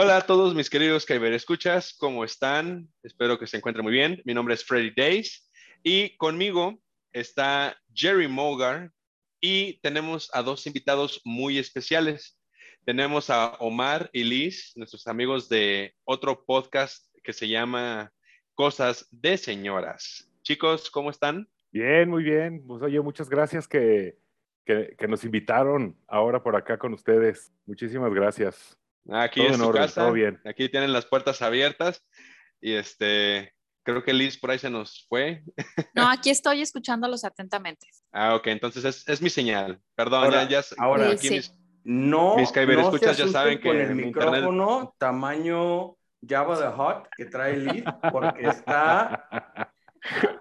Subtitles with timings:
[0.00, 2.88] Hola a todos mis queridos Kyber Escuchas, ¿cómo están?
[3.02, 4.22] Espero que se encuentren muy bien.
[4.24, 5.50] Mi nombre es Freddy Days
[5.82, 6.78] y conmigo
[7.12, 8.92] está Jerry Mogar
[9.40, 12.38] y tenemos a dos invitados muy especiales.
[12.84, 18.12] Tenemos a Omar y Liz, nuestros amigos de otro podcast que se llama
[18.54, 20.30] Cosas de Señoras.
[20.42, 21.48] Chicos, ¿cómo están?
[21.72, 22.64] Bien, muy bien.
[22.64, 24.16] Pues oye, muchas gracias que,
[24.64, 27.52] que, que nos invitaron ahora por acá con ustedes.
[27.66, 28.78] Muchísimas gracias.
[29.10, 30.00] Aquí Todo es en su orden, casa.
[30.02, 30.40] todo bien.
[30.44, 32.04] Aquí tienen las puertas abiertas
[32.60, 35.42] y este, creo que Liz por ahí se nos fue.
[35.94, 37.86] No, aquí estoy escuchándolos atentamente.
[38.12, 39.80] Ah, ok, entonces es, es mi señal.
[39.94, 41.34] Perdón, Ahora- ya, ya- ahora- aquí Sí.
[41.36, 41.54] mis-
[41.84, 45.96] No, Mis Kyber no se escuchas ya saben que con el mi internet- micrófono tamaño
[46.28, 49.72] Java the Hot que trae Liz, porque está.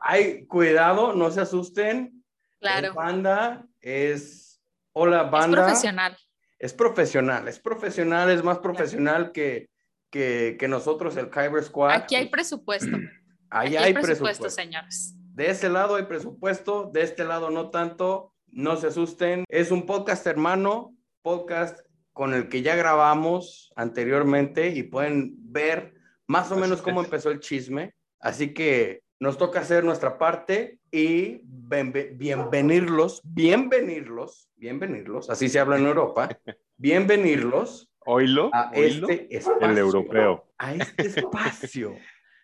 [0.02, 2.24] Ay, cuidado, no se asusten.
[2.44, 4.62] Es Claro, banda es.
[4.94, 5.58] Hola, es banda.
[5.64, 6.18] profesional.
[6.60, 9.70] Es profesional, es profesional, es más profesional que,
[10.10, 11.92] que, que nosotros, el Kyber Squad.
[11.92, 12.98] Aquí hay presupuesto.
[13.50, 14.50] Ahí Aquí hay hay presupuesto, presupuesto.
[14.50, 15.16] señores.
[15.34, 18.34] De ese lado hay presupuesto, de este lado no tanto.
[18.48, 19.44] No se asusten.
[19.50, 21.80] Es un podcast hermano, podcast
[22.12, 25.94] con el que ya grabamos anteriormente y pueden ver
[26.26, 27.94] más o menos cómo empezó el chisme.
[28.20, 35.78] Así que nos toca hacer nuestra parte y bienve- bienvenirlos, bienvenirlos, bienvenirlos, así se habla
[35.78, 36.30] en Europa,
[36.78, 39.70] bienvenirlos Oílo, a este espacio.
[39.70, 40.48] El europeo.
[40.58, 41.98] A este espacio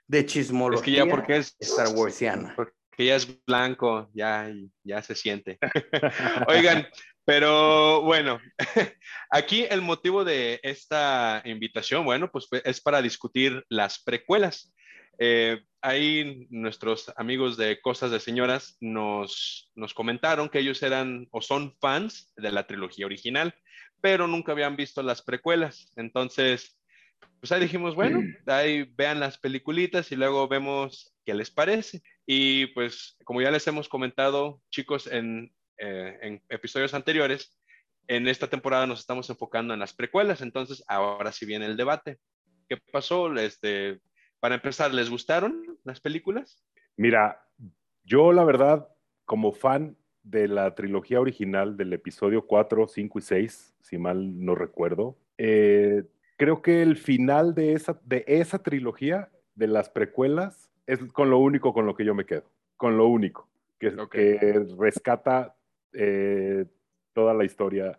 [0.07, 2.53] de chismología Es que ya porque es, Star Warsiana.
[2.55, 4.52] porque ya es blanco, ya,
[4.83, 5.58] ya se siente.
[6.47, 6.85] Oigan,
[7.23, 8.39] pero bueno,
[9.30, 14.73] aquí el motivo de esta invitación, bueno, pues es para discutir las precuelas.
[15.19, 21.42] Eh, ahí nuestros amigos de Cosas de Señoras nos, nos comentaron que ellos eran o
[21.42, 23.53] son fans de la trilogía original,
[24.02, 25.92] pero nunca habían visto las precuelas.
[25.95, 26.80] Entonces,
[27.39, 32.02] pues ahí dijimos, bueno, ahí vean las peliculitas y luego vemos qué les parece.
[32.25, 37.58] Y pues, como ya les hemos comentado, chicos, en, eh, en episodios anteriores,
[38.08, 42.17] en esta temporada nos estamos enfocando en las precuelas, entonces ahora sí viene el debate.
[42.67, 43.33] ¿Qué pasó?
[43.36, 43.99] Este,
[44.43, 46.61] para empezar, ¿les gustaron las películas?
[46.98, 47.48] Mira,
[48.04, 48.89] yo la verdad,
[49.23, 54.54] como fan de la trilogía original del episodio 4, 5 y 6, si mal no
[54.54, 56.04] recuerdo, eh,
[56.36, 61.37] creo que el final de esa, de esa trilogía, de las precuelas, es con lo
[61.37, 62.52] único con lo que yo me quedo.
[62.75, 63.48] Con lo único.
[63.80, 64.11] Que, Ok.
[64.11, 65.55] que rescata
[65.93, 66.65] eh,
[67.14, 67.98] toda la historia,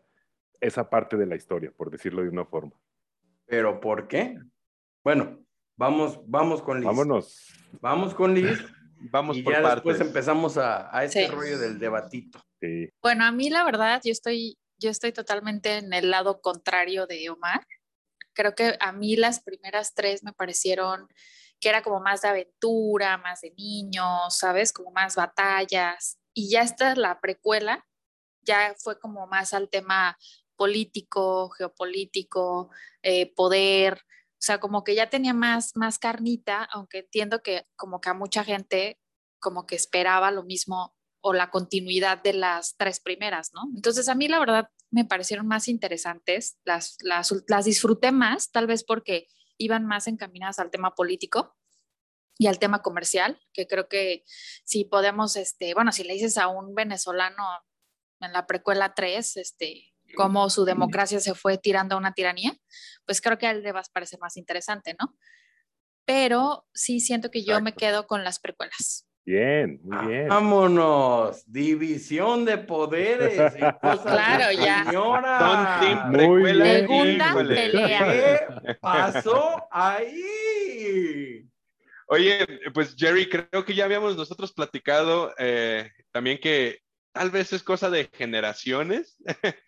[0.61, 2.73] esa parte de la historia, por decirlo de una forma.
[3.47, 4.39] ¿Pero por qué?
[5.03, 5.44] Bueno,
[5.77, 6.87] vamos, vamos con Liz.
[6.87, 7.49] Vámonos.
[7.81, 8.59] Vamos con Liz
[9.11, 9.85] Vamos y por ya partes.
[9.85, 11.31] después empezamos a, a este Sí.
[11.31, 12.41] rollo del debatito.
[12.61, 12.89] Sí.
[13.03, 17.29] Bueno, a mí la verdad, yo estoy, yo estoy totalmente en el lado contrario de
[17.29, 17.67] Omar.
[18.33, 21.07] Creo que a mí las primeras tres me parecieron
[21.61, 24.73] que era como más de aventura, más de niños, ¿sabes?
[24.73, 26.19] Como más batallas.
[26.33, 27.87] Y ya esta, la precuela,
[28.43, 30.17] ya fue como más al tema
[30.57, 32.71] político, geopolítico,
[33.03, 34.01] eh, poder.
[34.45, 38.15] O sea, como que ya tenía más, más carnita, aunque entiendo que como que a
[38.15, 39.01] mucha gente
[39.41, 43.63] como que esperaba lo mismo o la continuidad de las tres primeras, ¿no?
[43.75, 48.67] Entonces a mí la verdad me parecieron más interesantes, las, las, las disfruté más, tal
[48.67, 51.57] vez porque iban más encaminadas al tema político
[52.37, 56.49] y al tema comercial, que creo que si podemos, este, bueno, si le dices a
[56.49, 57.45] un venezolano
[58.21, 62.57] en la precuela 3, este, cómo su democracia se fue tirando a una tiranía,
[63.07, 65.17] pues creo que a él le va a parecer más interesante, ¿no?
[66.05, 67.79] Pero sí siento que yo me Exacto.
[67.79, 69.07] quedo con las precuelas.
[69.27, 70.29] Bien, muy bien.
[70.29, 73.35] Vámonos, división de poderes.
[74.03, 74.85] Claro, de ya.
[74.85, 75.79] Señora.
[75.81, 76.63] Team Muy bien.
[76.63, 78.61] Segunda pelea.
[78.67, 81.49] ¿Qué pasó ahí?
[82.07, 86.81] Oye, pues Jerry, creo que ya habíamos nosotros platicado eh, también que
[87.13, 89.17] tal vez es cosa de generaciones,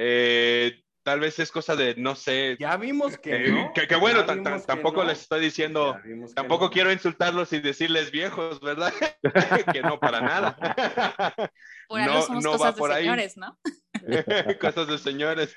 [0.00, 3.72] Eh, tal vez es cosa de, no sé, Ya vimos que eh, no.
[3.74, 5.98] que, que bueno, que tampoco no, les estoy diciendo,
[6.34, 6.70] tampoco no.
[6.70, 8.92] quiero insultarlos y decirles viejos, ¿verdad?
[9.72, 10.54] que no, para nada.
[11.88, 13.04] Por algo No- somos no va cosas de por ahí.
[13.04, 13.58] señores, ¿no?
[14.60, 15.56] Cosas de señores.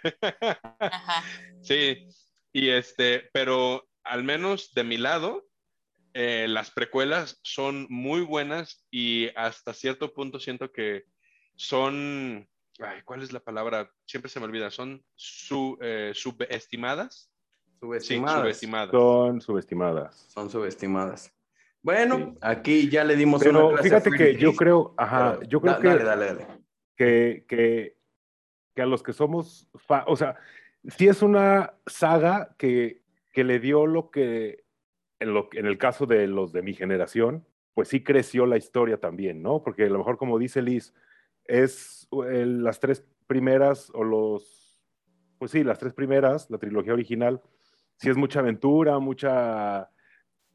[0.80, 1.24] Ajá.
[1.62, 2.08] Sí,
[2.54, 5.46] y este, pero al menos de mi lado,
[6.14, 11.04] eh, las precuelas son muy buenas y hasta cierto punto siento que
[11.56, 12.50] son,
[12.84, 13.92] ay, ¿cuál es la palabra?
[14.06, 17.32] Siempre se me olvida, son su, eh, subestimadas.
[17.66, 18.40] Sí, Subestimadas.
[18.42, 18.92] subestimadas.
[18.92, 20.16] Son subestimadas.
[20.30, 21.34] Son subestimadas.
[21.82, 22.38] Bueno, Sí.
[22.42, 25.74] aquí ya le dimos una Pero clase fíjate que yo creo, ajá, pero yo creo
[25.74, 26.48] da- que, Dale, dale, dale.
[26.96, 27.98] que, que,
[28.76, 30.36] que a los que somos, fa- o sea,
[30.96, 33.02] sí es una saga que
[33.34, 34.66] que le dio lo que,
[35.20, 39.00] en, lo, en el caso de los de mi generación, pues sí creció la historia
[39.00, 39.64] también, ¿no?
[39.64, 40.94] Porque a lo mejor, como dice Liz,
[41.52, 44.82] es las tres primeras o los,
[45.38, 47.42] pues sí, las tres primeras, la trilogía original,
[47.98, 49.90] sí es mucha aventura, mucha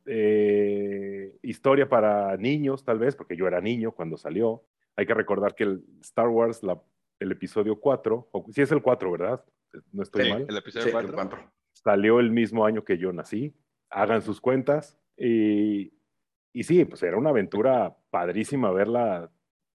[0.06, 4.64] eh, historia para niños, tal vez, porque yo era niño cuando salió.
[4.96, 6.80] Hay que recordar que el Star Wars, la,
[7.20, 9.44] el episodio 4, o sí es el 4, ¿verdad?
[9.92, 10.46] No estoy Sí, mal.
[10.48, 11.12] el episodio 4.
[11.12, 11.38] cuatro.
[11.72, 13.54] Salió el mismo año que yo nací.
[13.90, 14.98] Hagan sus cuentas.
[15.18, 15.92] Y,
[16.54, 19.30] y sí, pues era una aventura padrísima verla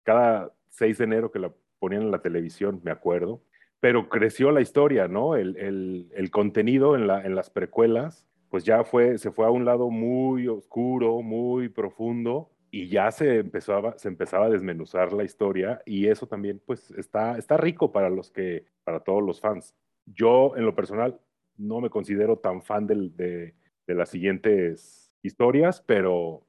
[0.03, 3.41] cada 6 de enero que la ponían en la televisión, me acuerdo.
[3.79, 5.35] Pero creció la historia, ¿no?
[5.35, 9.51] El, el- el contenido en, la, en las precuelas, pues ya fue, se fue a
[9.51, 15.23] un lado muy oscuro, muy profundo, y ya se empezaba, se empezaba a desmenuzar la
[15.23, 19.75] historia, y eso también, pues, está, está rico para los que, para todos los fans.
[20.05, 21.19] Yo, en lo personal,
[21.57, 23.55] no me considero tan fan del- de,
[23.87, 26.45] de las siguientes historias, pero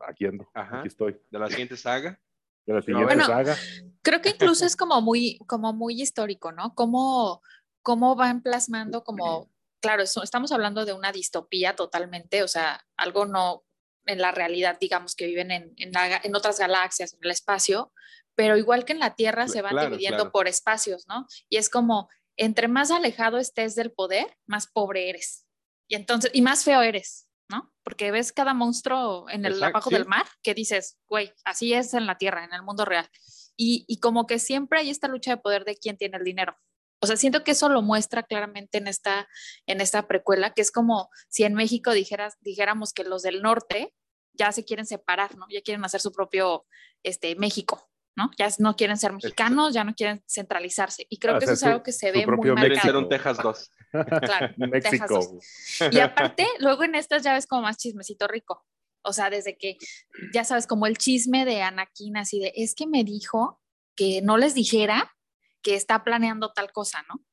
[0.00, 0.78] aquí ando, Ajá.
[0.80, 1.16] aquí estoy.
[1.30, 2.18] De la siguiente saga.
[2.70, 3.56] De la siguiente bueno, saga.
[4.02, 6.74] Creo que incluso es como muy, como muy histórico, ¿no?
[6.76, 7.42] Cómo,
[7.82, 9.50] cómo van plasmando como,
[9.80, 13.64] claro, eso- estamos hablando de una distopía totalmente, o sea, algo no
[14.06, 17.92] en la realidad, digamos, que viven en, en, la en otras galaxias, en el espacio,
[18.36, 20.32] pero igual que en la Tierra se van claro, dividiendo claro.
[20.32, 21.26] por espacios, ¿no?
[21.48, 25.44] Y es como, entre más alejado estés del poder, más pobre eres.
[25.88, 27.72] Y entonces, y más feo eres, ¿no?
[27.82, 29.96] Porque ves cada monstruo en el Exacto, abajo sí.
[29.96, 33.08] del mar que dices, güey, así es en la Tierra, en el mundo real.
[33.56, 36.56] Y, y como que siempre hay esta lucha de poder de quién tiene el dinero.
[37.02, 39.28] O sea, siento que eso lo muestra claramente en esta,
[39.66, 43.94] en esta precuela, que es como si en México dijeras, dijéramos que los del norte
[44.34, 45.46] ya se quieren separar, ¿no?
[45.50, 46.66] Ya quieren hacer su propio
[47.02, 47.89] este, México,
[48.20, 48.30] ¿no?
[48.36, 51.06] Ya no quieren ser mexicanos, ya no quieren centralizarse.
[51.08, 53.08] Y creo que Hacer eso es algo que se su ve muy propio ser marcado.
[53.08, 53.70] Texas 2.
[53.90, 55.18] Claro, México.
[55.18, 55.92] Texas.
[55.92, 58.64] Y aparte, luego en estas ya ves como más chismecito rico.
[59.02, 59.78] O sea, desde que,
[60.34, 63.62] ya sabes, como el chisme de Anakin, así de, es que me dijo
[63.96, 65.16] que no les dijera
[65.62, 67.24] que está planeando tal cosa, ¿no?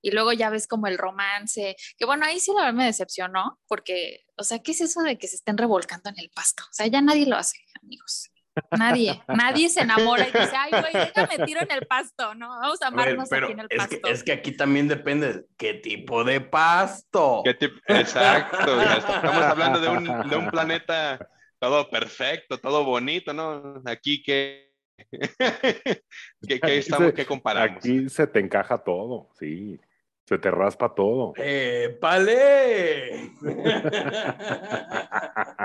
[0.00, 3.60] Y luego ya ves como el romance, que bueno, ahí sí la verdad me decepcionó,
[3.68, 6.64] porque, o sea, ¿qué es eso de que se estén revolcando en el pasto?
[6.64, 8.31] O sea, ya nadie lo hace, amigos.
[8.78, 12.48] Nadie, nadie se enamora y dice, ay, güey, déjame tiro en el pasto, ¿no?
[12.48, 13.96] Vamos a amarnos pero aquí en el es pasto.
[14.02, 17.42] que, es que aquí también depende de qué tipo de pasto.
[17.44, 18.82] ¿Qué tip- Exacto.
[18.82, 21.28] ya Estamos hablando de un, de un planeta
[21.58, 23.80] todo perfecto, todo bonito, ¿no?
[23.86, 24.72] Aquí que...
[26.48, 27.78] ¿Qué, qué estamos, qué comparamos?
[27.78, 29.80] Aquí se te encaja todo, sí.
[30.24, 31.32] Se te raspa todo.
[31.36, 33.32] ¡Eh, ¡Épale!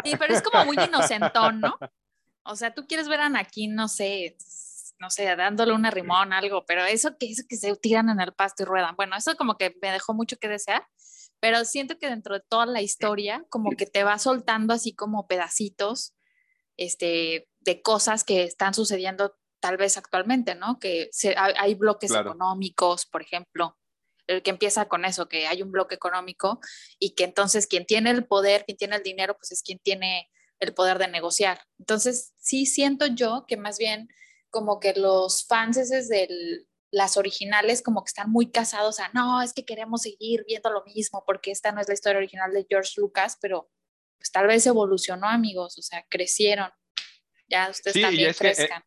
[0.03, 1.77] Sí, pero es como muy inocentón, ¿no?
[2.47, 4.37] O sea, tú quieres ver a Anakin, no sé,
[4.99, 8.33] no sé, dándole una rimón, algo, pero eso que, eso que se tiran en el
[8.33, 10.85] pasto y ruedan, bueno, eso como que me dejó mucho que desear,
[11.39, 15.27] pero siento que dentro de toda la historia, como que te va soltando así como
[15.27, 16.15] pedacitos,
[16.77, 20.79] este, de cosas que están sucediendo tal vez actualmente, ¿no?
[20.79, 22.29] Que se- hay, hay bloques Claro.
[22.31, 23.77] económicos, por ejemplo,
[24.27, 26.59] el que empieza con eso, que hay un bloque económico
[26.99, 30.29] y que entonces quien tiene el poder, quien tiene el dinero, pues es quien tiene
[30.59, 31.61] el poder de negociar.
[31.79, 34.07] Entonces, sí siento yo que más bien
[34.49, 39.53] como que los fans de las originales como que están muy casados a, no, es
[39.53, 42.93] que queremos seguir viendo lo mismo porque esta no es la historia original de George
[42.97, 43.69] Lucas, pero
[44.17, 46.71] pues tal vez evolucionó, amigos, o sea, crecieron.
[47.49, 48.83] Ya ustedes Sí, y también es que, eh, crezcan.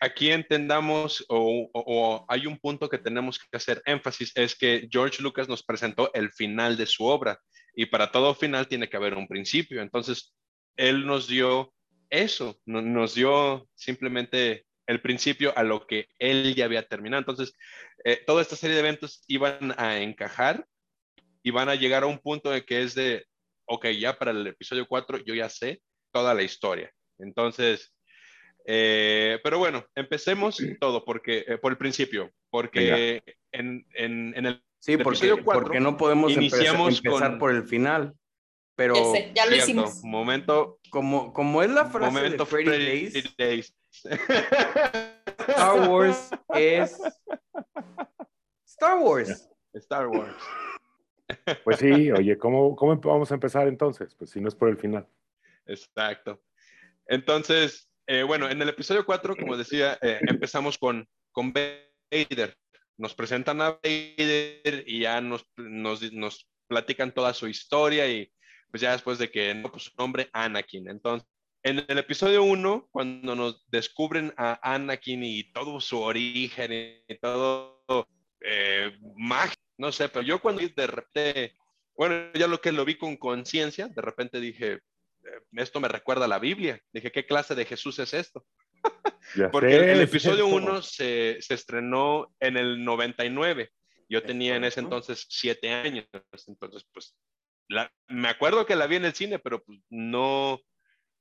[0.00, 4.88] aquí entendamos o, o- o hay un punto que tenemos que hacer énfasis, es que
[4.90, 7.40] George Lucas nos presentó el final de su obra
[7.74, 9.80] y para todo final tiene que haber un principio.
[9.82, 10.34] Entonces,
[10.76, 11.72] él nos dio
[12.10, 17.20] eso, no- nos dio simplemente el principio a lo que él ya había terminado.
[17.20, 17.54] Entonces,
[18.04, 20.64] eh, toda esta serie de eventos iban a encajar
[21.42, 23.24] y van a llegar a un punto en que es de,
[23.66, 25.80] ok, ya para el episodio 4 yo ya sé
[26.12, 26.92] toda la historia.
[27.18, 27.92] Entonces,
[28.64, 34.62] eh, pero bueno, empecemos todo porque, eh, por el principio, porque en, en, en el
[34.78, 38.12] Sí, porque, episodio cuatro, porque no podemos empezar- iniciamos empezar con- por el final.
[38.76, 40.04] Pero Ya sé, ya lo cierto, hicimos.
[40.04, 43.76] momento, como, como es la frase momento de Freddy Freddy Days, Days.
[45.48, 46.98] Star Wars es
[48.66, 49.48] Star Wars.
[49.72, 50.36] Star Wars.
[51.64, 54.14] Pues sí, oye, ¿cómo, ¿cómo vamos a empezar entonces?
[54.14, 55.08] Pues si no es por el final.
[55.66, 56.42] Exacto.
[57.06, 62.56] Entonces, eh, bueno, en el episodio 4, como decía, eh, empezamos con, con Vader.
[62.98, 68.30] Nos presentan a Vader y ya nos, nos, nos platican toda su historia y
[68.76, 70.90] pues ya después de que, no, pues su nombre, Anakin.
[70.90, 71.26] Entonces,
[71.62, 77.82] en el episodio 1, cuando nos descubren a Anakin y todo su origen y todo
[78.40, 81.54] eh, magia, no sé, pero yo cuando de repente
[81.96, 84.80] bueno, ya lo que lo vi con conciencia, de repente dije, eh,
[85.52, 86.78] esto me recuerda a la Biblia.
[86.92, 88.44] Dije, ¿qué clase de Jesús es esto?
[89.52, 93.70] Porque el, episodio 1 se, se, estrenó en el 99.
[94.08, 96.06] Yo tenía en ese entonces siete años.
[96.46, 97.16] Entonces, pues,
[97.68, 100.60] la, me acuerdo que la vi en el cine, pero pues, no,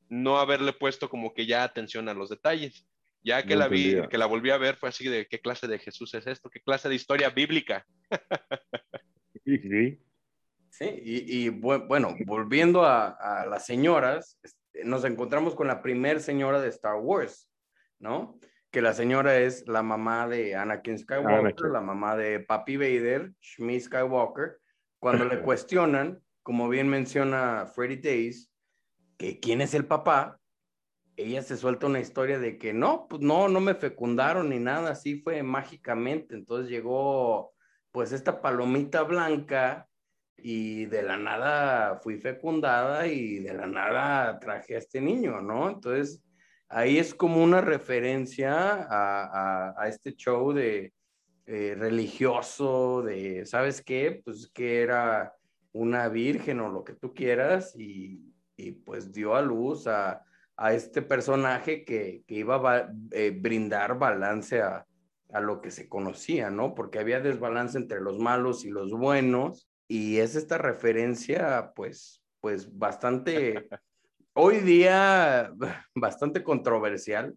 [0.10, 2.88] no haberle puesto como que ya atención a los detalles.
[3.24, 5.80] Ya que la vi, que la volví a ver, fue así de qué clase de
[5.80, 7.84] Jesús es esto, qué clase de historia bíblica.
[9.46, 10.00] sí, sí.
[10.70, 16.68] Sí, y, bueno, volviendo a, las señoras, este, nos encontramos con la primer señora de
[16.68, 17.50] Star Wars,
[17.98, 18.38] ¿no?
[18.70, 23.80] Que la señora es la mamá de Anakin Skywalker, la mamá de Papi Vader, Shmi
[23.80, 24.60] Skywalker.
[25.00, 28.52] Cuando le cuestionan, como bien menciona Freddy Days,
[29.18, 30.40] que quién es el papá,
[31.18, 34.92] ella se suelta una historia de que no, pues no, no me fecundaron ni nada,
[34.92, 36.36] así fue mágicamente.
[36.36, 37.56] Entonces llegó
[37.92, 39.88] pues esta palomita blanca
[40.38, 45.68] y de la nada fui fecundada y de la nada traje a este niño, ¿no?
[45.68, 46.22] Entonces,
[46.70, 50.94] ahí es como una referencia a, este show de
[51.48, 54.22] eh, religioso, de, ¿sabes qué?
[54.24, 55.34] Pues que era
[55.76, 58.32] una virgen o lo que tú quieras y,
[58.86, 60.24] pues dio a luz a,
[60.72, 64.86] este personaje que, iba a eh, brindar balance a,
[65.34, 66.74] a lo que se conocía, ¿no?
[66.76, 72.78] Porque había desbalance entre los malos y los buenos y es esta referencia, pues, pues
[72.78, 73.68] bastante,
[74.34, 75.52] hoy día,
[75.94, 77.36] bastante controversial.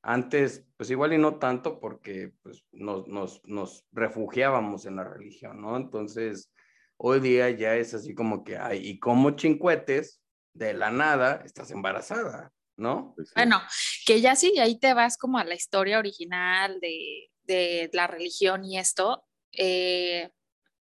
[0.00, 5.60] Antes, pues igual y no tanto porque pues, nos, nos, nos refugiábamos en la religión,
[5.60, 5.76] ¿no?
[5.76, 6.50] Entonces,
[6.96, 10.20] hoy día ya es así como que, ay, y como chincuetes,
[10.54, 13.12] de la nada, estás embarazada, ¿no?
[13.16, 13.60] Pues bueno,
[14.06, 18.64] que ya sí, ahí te vas como a la historia original de, de la religión
[18.64, 19.24] y esto.
[19.52, 20.30] Eh,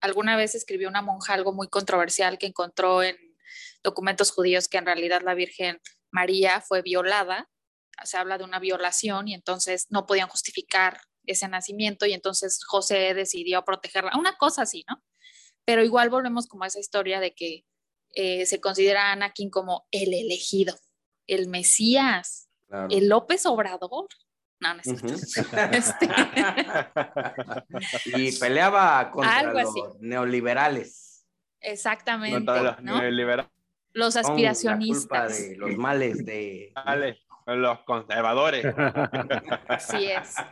[0.01, 3.17] alguna vez escribió una monja algo muy controversial que encontró en
[3.83, 7.49] documentos judíos que en realidad la Virgen María fue violada,
[8.05, 13.15] se habla de una violación y entonces no podían justificar ese nacimiento y entonces José
[13.15, 15.03] decidió protegerla, una cosa así, ¿no?
[15.65, 17.65] Pero igual volvemos como a esa historia de que
[18.15, 20.75] eh, se considera a Anakin como el elegido,
[21.27, 22.49] el Mesías,
[22.91, 24.09] el López Obrador.
[24.61, 24.87] No, no es
[25.73, 26.09] este.
[28.15, 31.27] y peleaba contra los neoliberales.
[31.61, 32.53] Exactamente.
[33.93, 35.39] Los aspiracionistas.
[35.39, 36.73] de los males de
[37.47, 38.65] los conservadores.
[39.69, 40.37] Así es.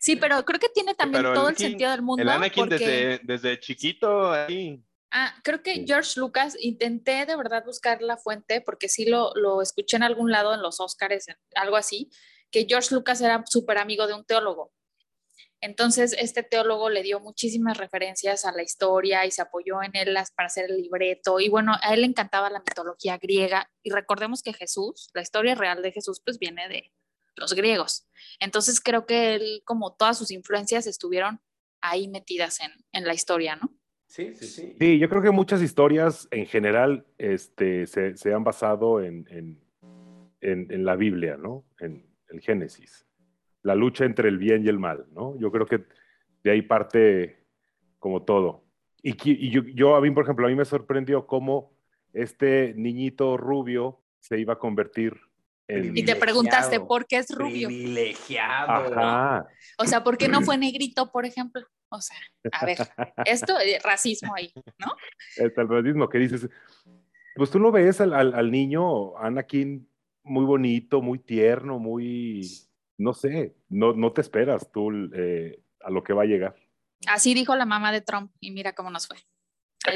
[0.00, 2.22] Sí, pero creo que tiene también todo el sentido del mundo.
[2.22, 4.82] El Anakin desde, desde chiquito ahí.
[5.10, 9.62] Ah, creo que George Lucas, intenté de verdad buscar la fuente porque sí lo, lo
[9.62, 12.10] escuché en algún lado en los Oscars, algo así,
[12.50, 14.72] que George Lucas era súper amigo de un teólogo.
[15.60, 20.16] Entonces, este teólogo le dio muchísimas referencias a la historia y se apoyó en él
[20.36, 21.40] para hacer el libreto.
[21.40, 23.70] Y bueno, a él le encantaba la mitología griega.
[23.82, 26.92] Y recordemos que Jesús, la historia real de Jesús, pues viene de
[27.34, 28.06] los griegos.
[28.40, 31.40] Entonces, creo que él, como todas sus influencias, estuvieron
[31.80, 33.78] ahí metidas en, en la historia, ¿no?
[34.06, 34.76] Sí, sí, sí.
[34.78, 39.60] Sí, yo creo que muchas historias en general este, se, se han basado en, en,
[40.40, 41.64] en, en la Biblia, ¿no?
[41.78, 43.06] En, el Génesis,
[43.62, 45.38] la lucha entre el bien y el mal, ¿no?
[45.38, 45.84] Yo creo que
[46.42, 47.44] de ahí parte
[47.98, 48.64] como todo.
[49.02, 51.72] Y, yo, a mí, por ejemplo, a mí me sorprendió cómo
[52.12, 55.16] este niñito rubio se iba a convertir
[55.68, 55.96] en...
[55.96, 57.68] Y te preguntaste, ¿por qué es rubio?
[57.68, 59.46] Privilegiado.
[59.78, 61.62] O sea, ¿por qué no fue negrito, por ejemplo?
[61.90, 62.18] O sea,
[62.52, 62.78] a ver,
[63.24, 64.94] esto es racismo ahí, ¿no?
[65.36, 66.48] Es el racismo que dices,
[67.34, 69.88] pues tú lo ves al, al, al niño Anakin
[70.22, 72.46] muy bonito, muy tierno, muy,
[72.98, 76.56] no sé, no, no te esperas tú eh, a lo que va a llegar.
[77.06, 79.16] Así dijo la mamá de Trump y mira cómo nos fue.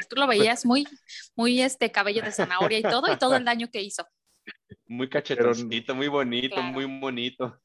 [0.09, 0.87] Tú lo veías muy,
[1.37, 4.06] muy este cabello de zanahoria y todo, y todo el daño que hizo.
[4.87, 7.61] Muy cachetoncito, muy bonito, muy bonito.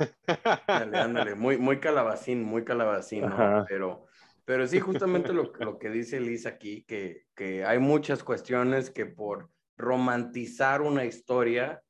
[0.68, 3.24] Ándale, ándale, muy, muy calabacín, muy calabacín,
[3.70, 4.08] Pero,
[4.44, 9.06] pero sí, justamente lo, lo que dice Liz aquí, que, que hay muchas cuestiones que
[9.06, 11.82] por romantizar una historia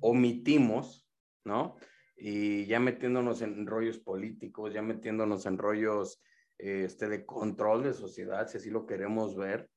[0.00, 1.06] omitimos,
[1.44, 1.76] ¿no?
[2.24, 6.22] Y ya metiéndonos en rollos políticos, ya metiéndonos en rollos
[6.56, 9.68] este, de control de sociedad, si así lo queremos ver,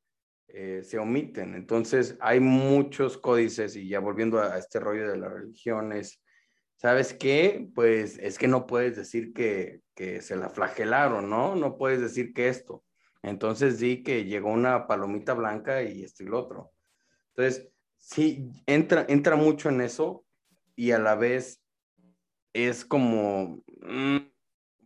[0.49, 1.55] eh, se omiten.
[1.55, 6.21] Entonces, hay muchos códices y ya volviendo a, este rollo de las religiones,
[6.75, 7.67] ¿sabes qué?
[7.73, 11.55] Pues es que no puedes decir que, que se la flagelaron, ¿no?
[11.55, 12.83] No puedes decir que esto.
[13.23, 16.73] Entonces di que llegó una palomita blanca y esto y lo otro.
[17.29, 20.27] Entonces, sí, entra, entra mucho en eso
[20.75, 21.64] y a la vez
[22.55, 24.17] es como, mm,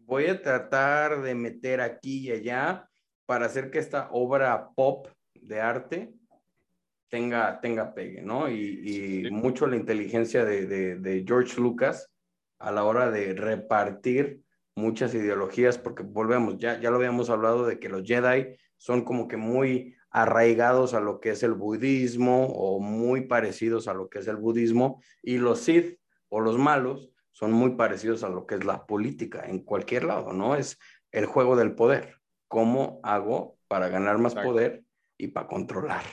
[0.05, 2.89] voy a tratar de meter aquí y allá
[3.27, 6.11] para hacer que esta obra pop de arte
[7.09, 8.49] tenga, tenga pegue, ¿no?
[8.49, 12.09] Y, mucho la inteligencia de, George Lucas
[12.57, 14.41] a la hora de repartir
[14.75, 19.27] muchas ideologías, porque volvemos, ya, ya lo habíamos hablado de que los Jedi son como
[19.27, 24.19] que muy arraigados a lo que es el budismo o muy parecidos a lo que
[24.19, 25.99] es el budismo, y los Sith
[26.29, 30.33] o los malos son muy parecidos a lo que es la política en cualquier lado,
[30.33, 30.57] ¿no?
[30.57, 30.77] Es
[31.11, 32.19] el juego del poder.
[32.49, 34.83] ¿Cómo hago para ganar más poder
[35.17, 36.03] y para controlar?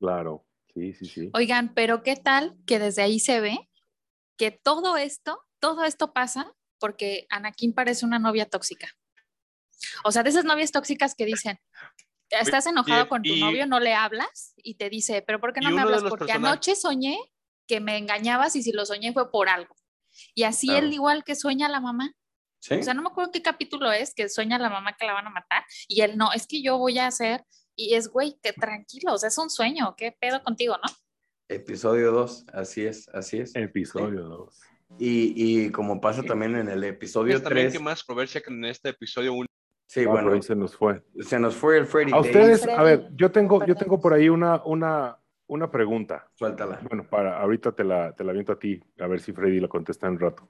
[0.00, 1.30] Claro, sí, sí, sí.
[1.34, 3.70] Oigan, pero ¿qué tal que desde ahí se ve
[4.36, 8.88] que todo esto, todo esto pasa porque Anakin parece una novia tóxica?
[10.02, 11.60] O sea, de esas novias tóxicas que dicen,
[12.28, 15.70] estás enojado con tu novio, no le hablas y te dice, pero ¿por qué no
[15.70, 16.02] me hablas?
[16.02, 17.18] Porque anoche soñé
[17.68, 19.76] que me engañabas y si lo soñé fue por algo.
[20.34, 22.12] Y así él igual que sueña la mamá.
[22.70, 25.26] O sea, no me acuerdo qué capítulo es, que sueña la mamá que la van
[25.26, 28.52] a matar y él no, es que yo voy a hacer, y es, güey, que
[28.52, 30.88] tranquilo, o sea, es un sueño, ¿qué pedo contigo, no?
[31.48, 33.54] Episodio 2, así es, así es.
[33.54, 34.60] Episodio 2.
[34.98, 35.32] Y,
[35.64, 37.42] y, como pasa también en el episodio 3.
[37.42, 39.46] También que más controversia que en este episodio 1.
[39.86, 40.40] Sí, ah, bueno.
[40.42, 41.02] se nos fue.
[41.20, 42.12] Se nos fue el Freddy.
[42.12, 45.18] A ustedes, a ver, yo tengo, yo tengo por ahí una, una,
[45.52, 46.30] una pregunta.
[46.34, 46.80] Suéltala.
[46.88, 49.68] Bueno, para, ahorita te la, te la aviento a ti, a ver si Freddy la
[49.68, 50.48] contesta en un rato.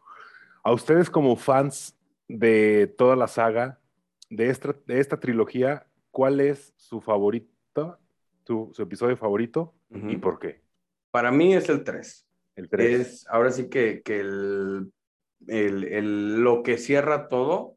[0.62, 3.80] A ustedes como fans de toda la saga,
[4.30, 7.98] de esta, de esta trilogía, ¿cuál es su favorito,
[8.44, 10.62] su, episodio favorito y por qué?
[11.10, 12.28] Para mí es el 3.
[12.54, 13.00] El 3.
[13.00, 14.92] Es ahora sí que, que el,
[15.48, 17.76] el, el, lo que cierra todo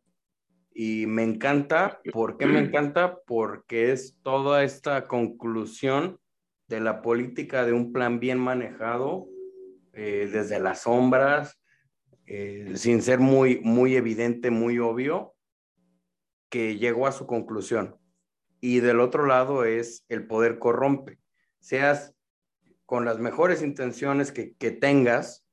[0.73, 2.01] y me encanta.
[2.13, 3.17] ¿Por qué me encanta?
[3.25, 6.19] Porque es toda esta conclusión
[6.67, 9.27] de la política de un plan bien manejado
[9.93, 11.59] eh, desde las sombras,
[12.25, 15.35] eh, sin ser muy, muy evidente, muy obvio,
[16.49, 17.97] que llegó a su conclusión.
[18.59, 21.19] Y del otro lado es el poder corrompe.
[21.59, 22.15] Seas
[22.85, 25.45] con las mejores intenciones que, que tengas,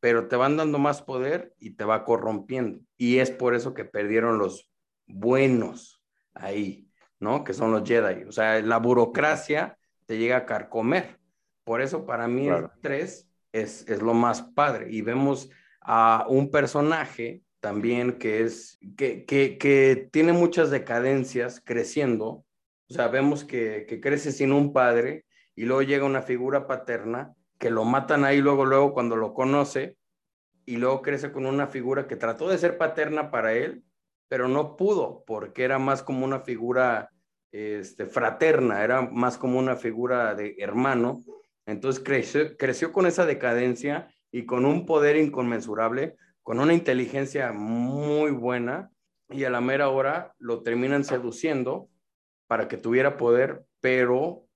[0.00, 2.80] pero te van dando más poder y te va corrompiendo.
[2.96, 4.70] Y es por eso que perdieron los
[5.06, 6.02] buenos
[6.34, 7.42] ahí, ¿no?
[7.42, 8.24] Que son los Jedi.
[8.24, 9.77] O sea, la burocracia
[10.08, 11.18] te llega a carcomer.
[11.64, 14.86] Por eso para mí el 3 es, es lo más padre.
[14.90, 15.50] Y vemos
[15.82, 22.46] a un personaje también que es, que, que, que tiene muchas decadencias creciendo.
[22.88, 27.34] O sea, vemos que, que crece sin un padre y luego llega una figura paterna
[27.58, 29.98] que lo matan ahí luego, luego cuando lo conoce
[30.64, 33.84] y luego crece con una figura que trató de ser paterna para él,
[34.28, 37.10] pero no pudo porque era más como una figura
[37.52, 41.20] este, fraterna, era más como una figura de hermano.
[41.66, 48.30] Entonces creció, creció con esa decadencia y con un poder inconmensurable, con una inteligencia muy
[48.30, 48.90] buena
[49.30, 51.88] y a la mera hora lo terminan seduciendo
[52.46, 54.46] para que tuviera poder, pero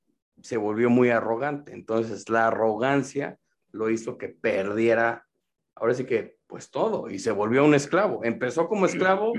[0.40, 1.72] se volvió muy arrogante.
[1.72, 3.38] Entonces la arrogancia
[3.70, 5.26] lo hizo que perdiera,
[5.74, 8.24] ahora sí que pues todo, y se volvió un esclavo.
[8.24, 9.32] Empezó como esclavo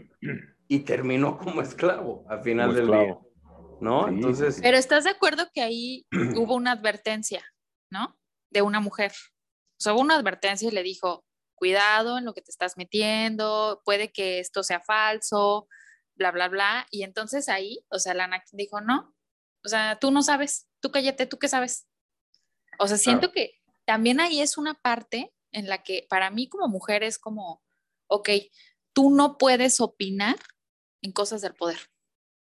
[0.68, 3.20] y terminó como esclavo al final del día.
[3.84, 4.08] ¿No?
[4.08, 4.60] Entonces.
[4.62, 6.06] Pero estás de acuerdo que ahí
[6.38, 7.44] hubo una advertencia,
[7.92, 8.18] ¿no?
[8.50, 9.12] De una mujer
[9.84, 14.12] sea, hubo una advertencia y le dijo, cuidado en lo que te estás metiendo, puede
[14.12, 15.68] que esto sea falso,
[16.16, 16.88] bla, bla, bla.
[16.90, 19.14] Y entonces ahí, o sea, la dijo, no,
[19.64, 21.88] o sea, tú no sabes, tú cállate, tú qué sabes.
[22.80, 26.68] O sea, siento que también ahí es una parte en la que para mí como
[26.68, 27.62] mujer es como,
[28.08, 28.30] ok,
[28.94, 30.38] tú no puedes opinar
[31.02, 31.78] en cosas del poder.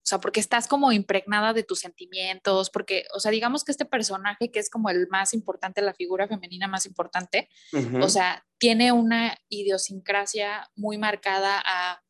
[0.06, 3.84] O sea, porque estás como impregnada de tus sentimientos, porque, o sea, digamos que este
[3.84, 7.48] personaje que es como el más importante, la figura femenina más importante,
[8.00, 12.04] o sea, tiene una idiosincrasia muy marcada a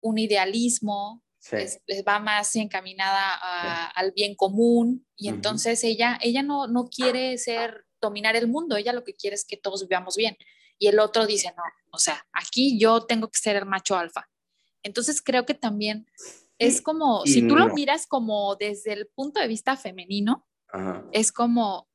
[0.00, 1.22] un idealismo,
[2.08, 3.34] va más encaminada
[3.90, 8.94] al bien común y entonces ella, ella no, no quiere ser, dominar el mundo, ella
[8.94, 10.38] lo que quiere es que todos vivamos bien.
[10.78, 14.26] Y el otro dice, no, o sea, aquí yo tengo que ser el macho alfa.
[14.82, 16.06] Entonces creo que también
[16.58, 20.46] es como, si tú lo miras como desde el punto de vista femenino,
[21.12, 21.88] es como,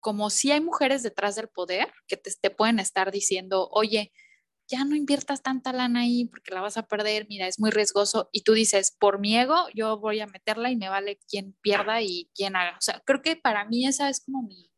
[0.00, 4.12] como si hay mujeres detrás del poder que te, te, pueden estar diciendo, oye,
[4.68, 8.28] ya no inviertas tanta lana ahí porque la vas a perder, mira, es muy riesgoso.
[8.32, 12.02] Y tú dices, por mi ego, yo voy a meterla y me vale quien pierda
[12.02, 12.76] y quien haga.
[12.76, 14.70] O sea, creo que para mí esa es como mi,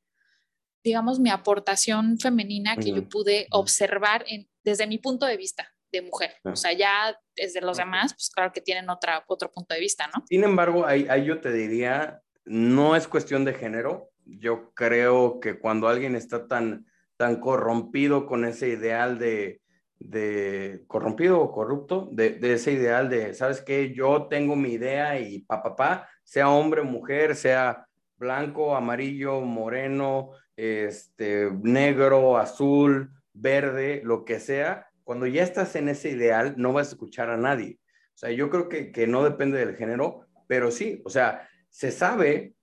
[0.84, 6.02] digamos, mi aportación femenina que yo pude observar en, desde mi punto de vista de
[6.02, 6.34] mujer.
[6.44, 10.06] O sea, ya desde los demás, pues claro que tienen otra, otro punto de vista,
[10.14, 10.24] ¿no?
[10.28, 14.10] Sin embargo, ahí, ahí yo te diría, no es cuestión de género.
[14.24, 19.60] Yo creo que cuando alguien está tan, tan corrompido con ese ideal de,
[19.98, 23.92] de corrompido o corrupto, de, de, ese ideal de, ¿sabes qué?
[23.92, 30.30] Yo tengo mi idea y pa, pa, pa, sea hombre, mujer, sea blanco, amarillo, moreno,
[30.56, 36.88] este, negro, azul, verde, lo que sea, cuando ya estás en ese ideal, no vas
[36.88, 37.78] a escuchar a nadie.
[38.14, 41.90] O sea, yo creo que, que no depende del género, pero sí, o sea, se
[41.90, 42.54] sabe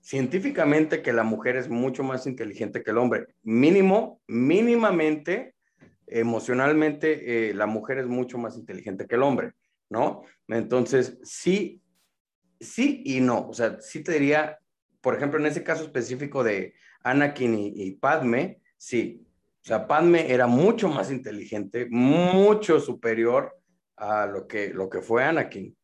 [0.00, 3.26] científicamente que la mujer es mucho más inteligente que el hombre.
[3.42, 5.54] Mínimo, mínimamente,
[6.06, 9.52] emocionalmente, eh, la mujer es mucho más inteligente que el hombre,
[9.90, 10.22] ¿no?
[10.48, 11.82] Entonces, sí,
[12.60, 13.48] sí y no.
[13.48, 14.58] O sea, sí te diría,
[15.00, 19.24] por ejemplo, en ese caso específico de Anakin y, Padme, sí.
[19.68, 23.54] O sea, Padme era mucho más inteligente, mucho superior
[23.98, 25.76] a lo que, lo que fue Anakin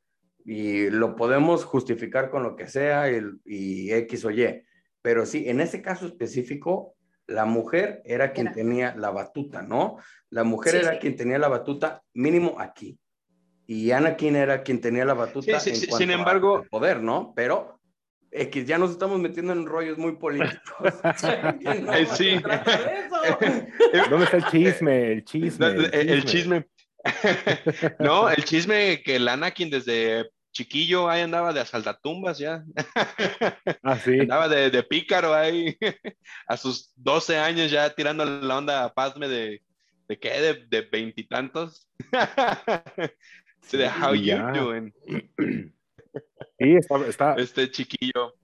[0.43, 4.65] y lo podemos justificar con lo que sea y, X o Y.
[5.03, 6.95] Pero sí, en ese caso específico,
[7.27, 9.99] la mujer era quien tenía la batuta, ¿no?
[10.31, 12.99] La mujer era quien tenía la batuta mínimo aquí.
[13.67, 17.35] Y Anakin era quien tenía la batuta en cuanto sin embargo, poder, ¿no?
[17.37, 17.74] Pero
[18.37, 20.93] X, ya nos estamos metiendo en rollos muy políticos.
[22.17, 22.37] sí.
[24.11, 25.13] ¿Dónde está el chisme?
[25.13, 25.67] El chisme.
[25.93, 26.67] El chisme.
[28.01, 32.65] no, el chisme que el Anakin desde chiquillo ahí andaba de asaltatumbas ya.
[33.83, 34.21] Ah, sí.
[34.21, 35.77] Andaba de, pícaro ahí.
[36.47, 39.63] A sus 12 años ya tirando la onda a Pazme de,
[40.09, 41.89] de qué, de veintitantos.
[43.71, 44.93] de how you doing.
[46.59, 48.35] Sí, está, está, Este chiquillo.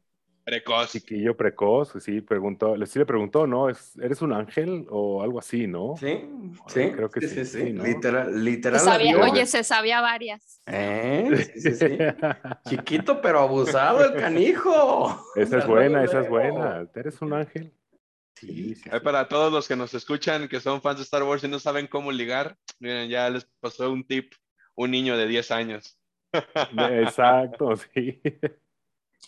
[0.44, 0.92] Precoz.
[0.92, 3.68] Chiquillo precoz, sí, preguntó, sí le preguntó, ¿no?
[3.68, 5.94] ¿Es, ¿Eres un ángel o algo así, no?
[5.98, 6.28] Sí,
[6.66, 6.90] sí.
[6.90, 7.44] Creo que sí.
[7.44, 8.80] sí, Literal, literal.
[9.20, 10.60] oye, se sabía varias.
[10.66, 11.50] ¿Eh?
[11.54, 11.86] Sí, sí,
[12.68, 15.24] Chiquito pero abusado el canijo.
[15.36, 16.84] Esa es buena, esa es buena.
[16.94, 17.72] ¿Eres un ángel?
[18.34, 21.48] Sí, sí, Para todos los que nos escuchan, que son fans de Star Wars y
[21.48, 24.32] no saben cómo ligar, miren, ya les pasó un tip,
[24.74, 25.99] un niño de 10 años.
[26.92, 28.20] Exacto, sí.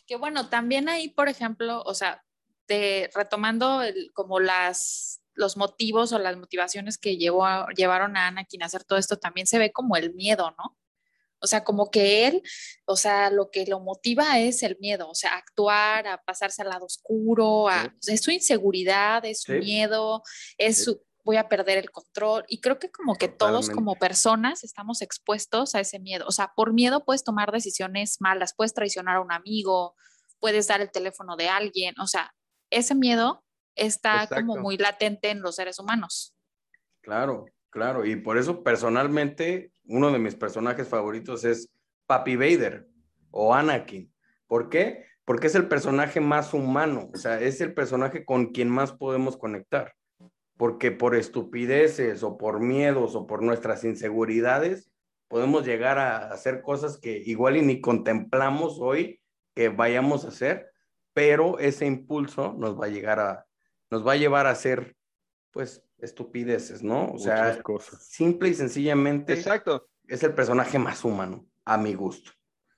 [0.06, 2.24] Que bueno, también ahí, por ejemplo, o sea,
[2.68, 3.82] de, retomando
[4.14, 8.98] como las, los motivos o las motivaciones que llevó llevaron a Anakin a hacer todo
[8.98, 10.76] esto, también se ve como el miedo, ¿no?
[11.42, 12.42] O sea, como que él,
[12.84, 16.68] o sea, lo que lo motiva es el miedo, o sea, actuar, a pasarse al
[16.68, 20.22] lado oscuro, a, es su inseguridad, es su miedo,
[20.56, 22.44] es su, voy a perder el control.
[22.48, 26.24] Y creo que como que todos como personas estamos expuestos a ese miedo.
[26.26, 29.94] O sea, por miedo puedes tomar decisiones malas, puedes traicionar a un amigo,
[30.40, 31.94] puedes dar el teléfono de alguien.
[32.00, 32.34] O sea,
[32.70, 36.34] ese miedo está como muy latente en los seres humanos.
[37.00, 38.04] Claro, claro.
[38.04, 41.68] Y por eso personalmente uno de mis personajes favoritos es
[42.06, 42.86] Papi Vader
[43.30, 44.12] o Anakin.
[44.46, 45.06] ¿Por qué?
[45.24, 49.36] Porque es el personaje más humano, o sea, es el personaje con quien más podemos
[49.36, 49.94] conectar
[50.62, 54.92] porque por estupideces o por miedos o por nuestras inseguridades
[55.26, 59.20] podemos llegar a hacer cosas que igual y ni contemplamos hoy
[59.56, 60.70] que vayamos a hacer,
[61.14, 63.44] pero ese impulso nos va a llegar a,
[63.90, 64.94] nos va a llevar a hacer,
[65.50, 67.10] pues, estupideces, ¿no?
[67.10, 67.60] O sea,
[67.98, 69.32] simple y sencillamente.
[69.32, 69.88] Exacto.
[70.06, 72.30] Es el personaje más humano, a mi gusto.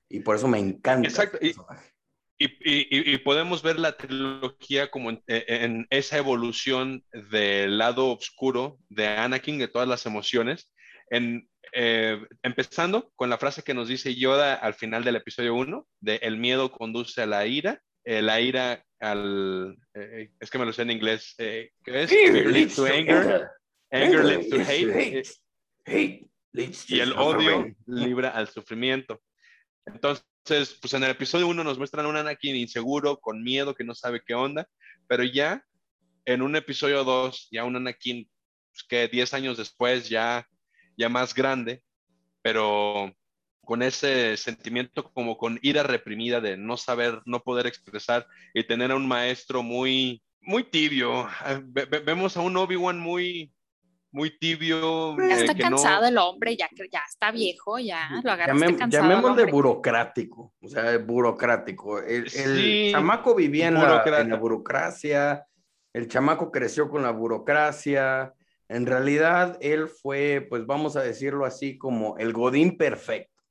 [0.09, 1.07] Y por eso me encanta.
[1.07, 1.39] Exacto.
[1.39, 1.94] personaje.
[2.37, 9.59] Y, podemos ver la trilogía como en, e, esa evolución del lado oscuro de Anakin,
[9.59, 10.73] de todas las emociones,
[11.11, 15.87] en, eh, empezando con la frase que nos dice Yoda al final del episodio 1,
[16.01, 20.67] de el miedo conduce a la ira, eh, la ira al, eh, es que me
[20.67, 22.11] lo sé en inglés, ¿qué es?
[22.11, 23.49] leads to anger,
[23.91, 25.29] anger leads to hate,
[25.87, 29.21] hate y el odio libra al sufrimiento.
[29.87, 33.75] Entonces, entonces, pues en el episodio 1 nos muestran a un Anakin inseguro, con miedo,
[33.75, 34.69] que no sabe qué onda,
[35.09, 35.65] pero ya
[36.27, 38.29] en un episodio 2, ya un Anakin
[38.71, 40.47] pues, que 10 años después, ya,
[40.99, 41.83] ya más grande,
[42.43, 43.11] pero
[43.63, 48.91] con ese sentimiento como con ira reprimida de no saber, no poder expresar y tener
[48.91, 51.27] a un maestro muy, muy tibio.
[51.41, 51.63] Ah,
[52.05, 53.51] vemos a un Obi-Wan muy,
[54.15, 55.17] muy tibio.
[55.19, 59.03] Ya está cansado el hombre, ya, ya está viejo, ya lo agarraste cansado.
[59.03, 61.99] Llamémosle burocrático, o sea, burocrático.
[61.99, 62.31] El,
[62.93, 65.45] chamaco vivía en la, burocracia,
[65.93, 68.33] el chamaco creció con la burocracia.
[68.69, 73.43] En realidad, él fue, pues vamos a decirlo así, como el Godín perfecto,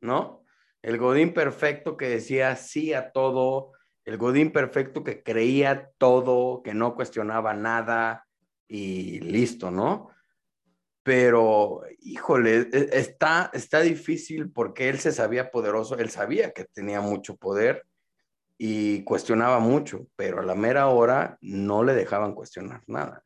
[0.00, 0.44] ¿no?
[0.80, 3.72] El Godín perfecto que decía sí a todo,
[4.04, 8.23] el Godín perfecto que creía todo, que no cuestionaba nada,
[8.74, 10.08] y listo, ¿no?
[11.04, 17.00] Pero, híjole, e, está, está difícil porque él se sabía poderoso, él sabía que tenía
[17.00, 17.86] mucho poder
[18.58, 23.22] y cuestionaba mucho, pero a la mera hora no le dejaban cuestionar nada.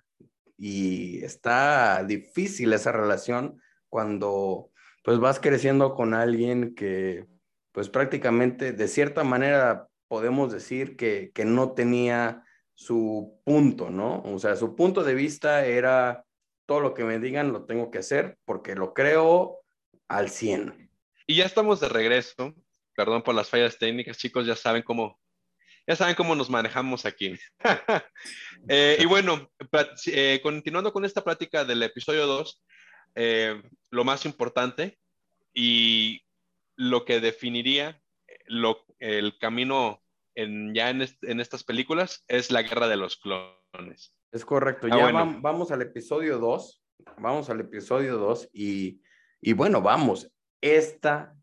[0.59, 3.59] Y está difícil esa relación
[3.89, 4.71] cuando
[5.03, 7.27] pues vas creciendo con alguien que
[7.73, 12.45] pues prácticamente de cierta manera podemos decir que, que no tenía
[12.79, 14.23] su punto, ¿no?
[14.23, 16.25] O sea, su punto de vista era
[16.65, 19.63] todo lo que me digan lo tengo que hacer porque lo creo
[20.07, 20.89] al 100.
[21.27, 22.55] Y ya estamos de regreso.
[22.95, 25.19] Perdón por las fallas técnicas, chicos, ya saben cómo,
[25.89, 27.35] ya saben cómo nos manejamos aquí.
[28.69, 29.49] Eh, y bueno,
[30.07, 32.65] eh, continuando con esta plática del episodio 2,
[33.15, 34.99] eh, lo más importante
[35.55, 36.23] y
[36.75, 38.03] lo que definiría
[38.47, 40.03] lo, el camino
[40.39, 44.15] en, ya en, en, estas películas es la guerra de los clones.
[44.31, 46.85] Es correcto, ah, ya vamos al episodio 2,
[47.19, 49.03] vamos al episodio 2 y,
[49.41, 51.35] y bueno, vamos, esta,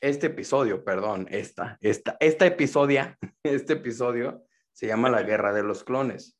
[0.00, 5.84] este episodio, perdón, esta, esta, esta episodia, este episodio se llama La Guerra de los
[5.84, 6.36] Clones.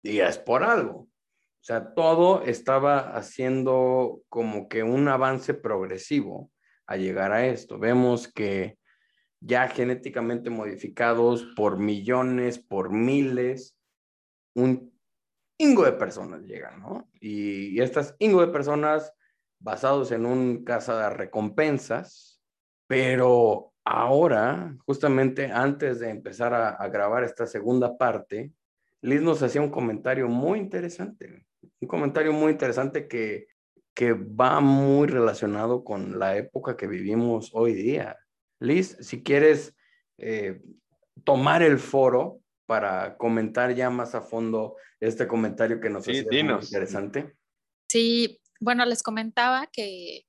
[0.00, 0.98] Y es por algo.
[1.00, 6.50] O sea, todo estaba haciendo como que un avance progresivo
[6.86, 7.78] a llegar a esto.
[7.78, 8.78] Vemos que
[9.44, 13.76] ya genéticamente modificados por millones, por miles,
[14.54, 14.92] un
[15.58, 17.08] ingo de personas llegan, ¿no?
[17.20, 19.12] Y, estas ingo de personas
[19.58, 22.40] basados en un casa de recompensas,
[22.86, 28.52] pero ahora, justamente antes de empezar a, grabar esta segunda parte,
[29.00, 31.44] Liz nos hacía un comentario muy interesante,
[31.80, 33.48] un comentario muy interesante que,
[33.94, 38.16] que va muy relacionado con la época que vivimos hoy día.
[38.62, 39.74] Liz, si quieres
[40.18, 40.62] eh,
[41.24, 46.38] tomar el foro para comentar ya más a fondo este comentario que nos sí, muy
[46.38, 47.36] interesante.
[47.88, 50.26] Sí, bueno, les comentaba que,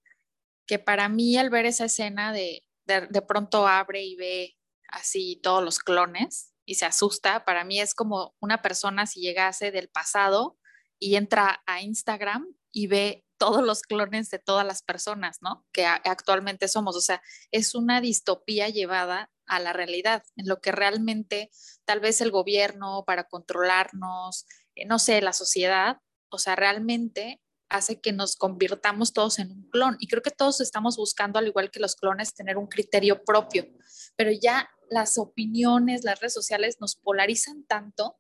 [0.65, 4.55] que para mí al ver esa escena de, de, pronto abre y ve
[4.89, 9.71] así todos los clones y se asusta, para mí es como una persona si llegase
[9.71, 10.57] del pasado
[10.99, 15.65] y entra a Instagram y ve todos los clones de todas las personas, ¿no?
[15.73, 16.95] Que actualmente somos.
[16.95, 21.51] O sea, es una distopía llevada a la realidad, en lo que realmente
[21.83, 25.97] tal vez el gobierno para controlarnos, eh, no sé, la sociedad,
[26.29, 29.97] o sea, realmente hace que nos convirtamos todos en un clon.
[29.99, 33.67] Y creo que todos estamos buscando, al igual que los clones, tener un criterio propio.
[34.15, 38.15] Pero ya las opiniones, las redes sociales nos polarizan tanto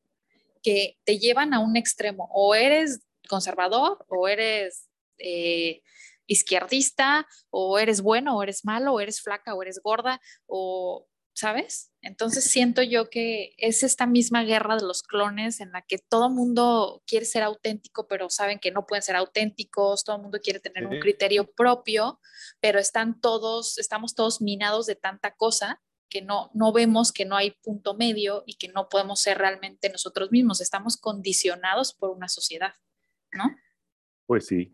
[0.61, 2.29] que te llevan a un extremo.
[2.33, 4.89] O eres conservador, o eres
[5.23, 5.81] eh,
[6.27, 11.91] izquierdista, o eres bueno, o eres malo, o eres flaca, o eres gorda, o ¿sabes?
[12.01, 16.29] Entonces siento yo que es esta misma guerra de los clones en la que todo
[16.29, 20.59] mundo quiere ser auténtico, pero saben que no pueden ser auténticos, todo el mundo quiere
[20.59, 22.19] tener un criterio propio,
[22.59, 27.35] pero están todos, estamos todos minados de tanta cosa que no, no vemos que no
[27.35, 32.29] hay punto medio y que no podemos ser realmente nosotros mismos, estamos condicionados por una
[32.29, 32.75] sociedad,
[33.31, 33.55] ¿no?
[34.27, 34.73] Pues sí.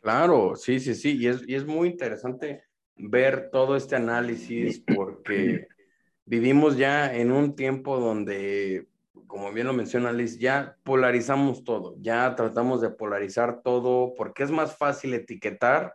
[0.00, 2.64] Claro, sí, sí, sí, y es, y es muy interesante
[2.96, 5.66] ver todo este análisis porque
[6.24, 8.88] vivimos ya en un tiempo donde,
[9.26, 14.50] como bien lo menciona Liz, ya polarizamos todo, ya tratamos de polarizar todo porque es
[14.50, 15.94] más fácil etiquetar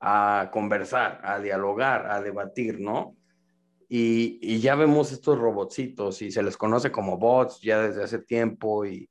[0.00, 3.16] a conversar, a dialogar, a debatir, ¿no?
[3.88, 8.20] Y, y, ya vemos estos robotcitos y se les conoce como bots ya desde hace
[8.20, 9.10] tiempo y,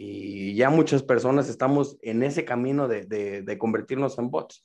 [0.00, 4.64] y ya muchas personas estamos en ese camino de, de, de convertirnos en bots.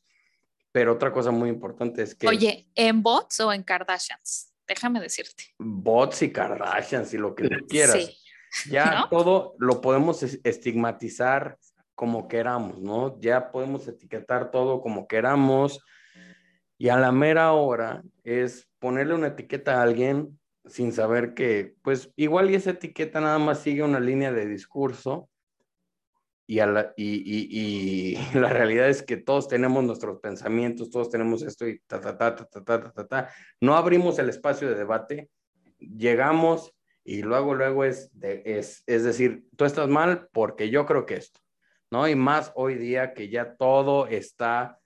[0.71, 2.27] Pero otra cosa muy importante es que...
[2.27, 4.53] Oye, ¿en bots o en Kardashians?
[4.67, 5.45] Déjame decirte.
[5.57, 7.95] Bots y Kardashians y lo que tú quieras.
[8.51, 8.69] Sí.
[8.69, 11.57] Ya todo lo podemos estigmatizar
[11.95, 13.19] como queramos, ¿no?
[13.19, 15.83] Ya podemos etiquetar todo como queramos.
[16.77, 22.11] Y a la mera hora es ponerle una etiqueta a alguien sin saber que, pues
[22.15, 25.29] igual y esa etiqueta nada más sigue una línea de discurso
[26.47, 26.57] y,
[28.33, 32.35] la, realidad es que todos tenemos nuestros pensamientos, todos tenemos esto y ta, ta, ta,
[32.35, 33.29] ta, ta, ta, ta, ta.
[33.61, 35.29] No abrimos el espacio de debate,
[35.79, 36.73] llegamos
[37.03, 41.39] y luego, luego es, es, es decir, tú estás mal porque yo creo que esto,
[41.91, 42.07] ¿no?
[42.07, 44.79] Y más hoy día que ya todo está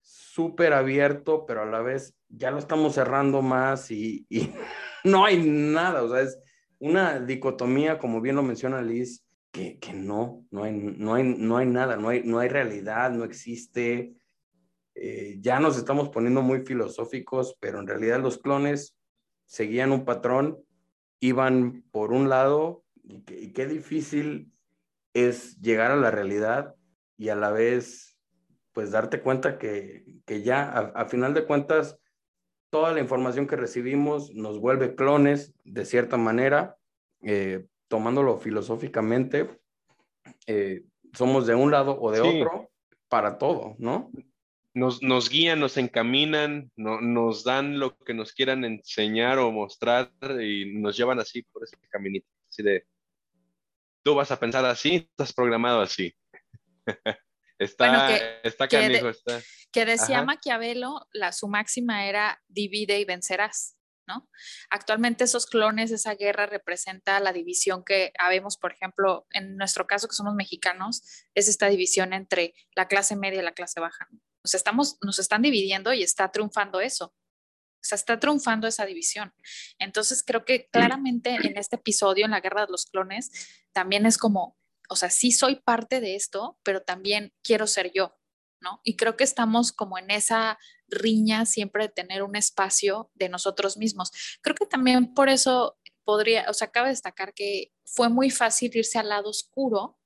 [0.00, 4.26] súper abierto, pero a la vez ya lo estamos cerrando más y
[5.04, 6.38] no hay nada, o sea, es
[6.78, 11.56] una dicotomía, como bien lo menciona Liz, que, que no, no hay, no, hay, no
[11.56, 14.14] hay nada, no hay, no hay realidad, no existe.
[14.94, 18.96] Eh, ya nos estamos poniendo muy filosóficos, pero en realidad los clones
[19.46, 20.58] seguían un patrón,
[21.20, 24.52] iban por un lado, y, qué difícil
[25.14, 26.74] es llegar a la realidad
[27.16, 28.18] y a la vez,
[28.72, 31.98] pues darte cuenta que, que ya a, final de cuentas,
[32.70, 36.76] toda la información que recibimos nos vuelve clones de cierta manera.
[37.22, 39.48] Eh, tomándolo filosóficamente,
[40.46, 42.70] eh, somos de un lado o de otro
[43.08, 44.10] para todo, ¿no?
[44.78, 50.12] nos, nos guían, nos encaminan, no, nos dan lo que nos quieran enseñar o mostrar
[50.40, 52.86] y nos llevan así por ese caminito, así de,
[54.02, 56.14] tú vas a pensar así, estás programado así.
[57.58, 59.40] está, que, está canijo, está.
[59.72, 63.74] Que decía Maquiavelo, la, su máxima era divide y vencerás.
[64.06, 64.26] ¿No?
[64.70, 70.08] Actualmente esos clones, esa guerra representa la división que habemos, por ejemplo, en nuestro caso
[70.08, 71.02] que somos mexicanos,
[71.34, 74.08] es esta división entre la clase media y la clase baja.
[74.42, 77.14] Nos, estamos, nos están dividiendo y está triunfando eso.
[77.80, 79.32] O sea, está triunfando esa división.
[79.78, 83.30] Entonces, creo que claramente en este episodio, en la guerra de los clones,
[83.72, 84.57] también es como,
[84.88, 88.16] o sea, sí soy parte de esto, pero también quiero ser yo,
[88.60, 88.80] ¿no?
[88.84, 93.76] Y creo que estamos como en esa riña siempre de tener un espacio de nosotros
[93.76, 94.10] mismos.
[94.42, 98.98] Creo que también por eso podría, o sea, cabe destacar que fue muy fácil irse
[98.98, 99.98] al lado oscuro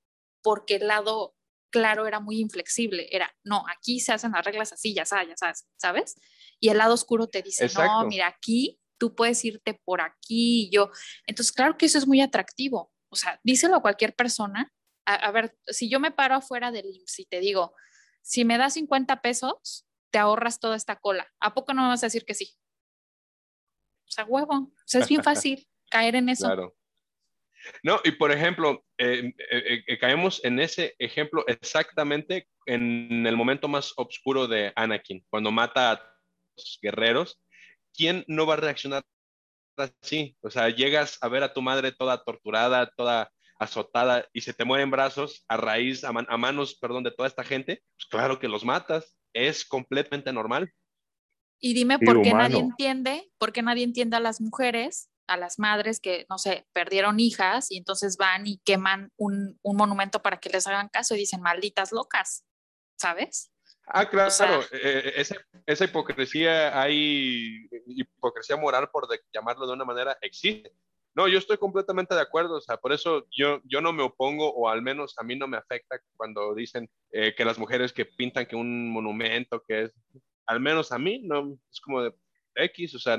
[0.43, 1.37] porque el lado
[1.71, 5.37] claro era muy inflexible, era, no, aquí se hacen las reglas así, ya sabes, ya
[5.37, 6.15] sabes, ¿sabes?
[6.61, 10.71] Y el lado oscuro te dice, no, mira, aquí tú puedes irte por aquí y
[10.71, 10.91] yo.
[11.27, 12.93] Entonces, claro que eso es muy atractivo.
[13.13, 14.73] O sea, díselo a cualquier persona.
[15.05, 17.75] A, ver, si yo me paro afuera del IMSS y te digo,
[18.23, 21.31] si me das 50 pesos, te ahorras toda esta cola.
[21.39, 22.57] ¿A poco no me vas a decir que sí?
[24.09, 24.55] O sea, huevo.
[24.55, 26.47] O sea, es bien fácil caer en eso.
[26.47, 26.75] Claro.
[27.83, 33.69] No, y por ejemplo, eh, eh, eh, caemos en ese ejemplo exactamente en el momento
[33.69, 36.17] más oscuro de Anakin, cuando mata a
[36.57, 37.41] los guerreros.
[37.95, 39.03] ¿Quién no va a reaccionar
[39.77, 40.37] así?
[40.41, 44.65] O sea, llegas a ver a tu madre toda torturada, toda azotada y se te
[44.65, 48.65] mueren brazos a raíz, a, manos, perdón, de toda esta gente, pues claro que los
[48.65, 49.17] matas.
[49.35, 50.71] Es completamente normal.
[51.59, 55.59] Y dime por qué nadie entiende, por qué nadie entiende a las mujeres a las
[55.59, 60.51] madres que, no sé, perdieron hijas y entonces van y queman un, monumento para que
[60.51, 62.45] les hagan caso y dicen, malditas locas,
[62.99, 63.51] ¿sabes?
[63.87, 64.31] Ah, claro,
[64.73, 70.73] eh, esa, esa, hipocresía, hay hipocresía moral, por llamarlo de una manera, existe.
[71.15, 74.51] No, yo estoy completamente de acuerdo, o sea, por eso yo, yo no me opongo,
[74.55, 78.07] o al menos a mí no me afecta cuando dicen eh, que las mujeres que
[78.07, 79.93] pintan que un monumento, que es,
[80.47, 82.15] al menos a mí, no, es como de
[82.55, 83.19] X, o sea,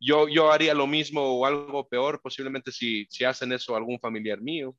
[0.00, 4.40] yo, yo haría lo mismo o algo peor, posiblemente si, si hacen eso algún familiar
[4.40, 4.74] mío.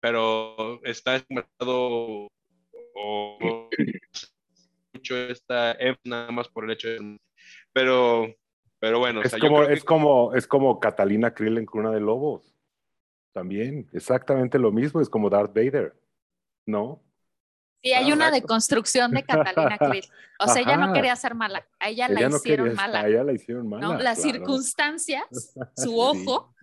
[0.00, 1.24] Pero está
[2.96, 3.68] o,
[4.92, 7.18] mucho esta nada más por el hecho de...
[7.72, 8.34] Pero,
[8.78, 9.22] pero bueno.
[9.22, 12.56] Es, como, es, como, es como Catalina Krill en Cuna de Lobos.
[13.32, 15.94] También, exactamente lo mismo, es como Darth Vader,
[16.64, 17.02] ¿no?
[17.82, 20.04] Sí, hay una deconstrucción de Catalina Krill.
[20.40, 23.00] O sea, ella no quería ser mala, a ella, la hicieron mala.
[23.02, 23.98] A ella la hicieron mala.
[24.02, 25.24] Las circunstancias,
[25.76, 26.54] su ojo,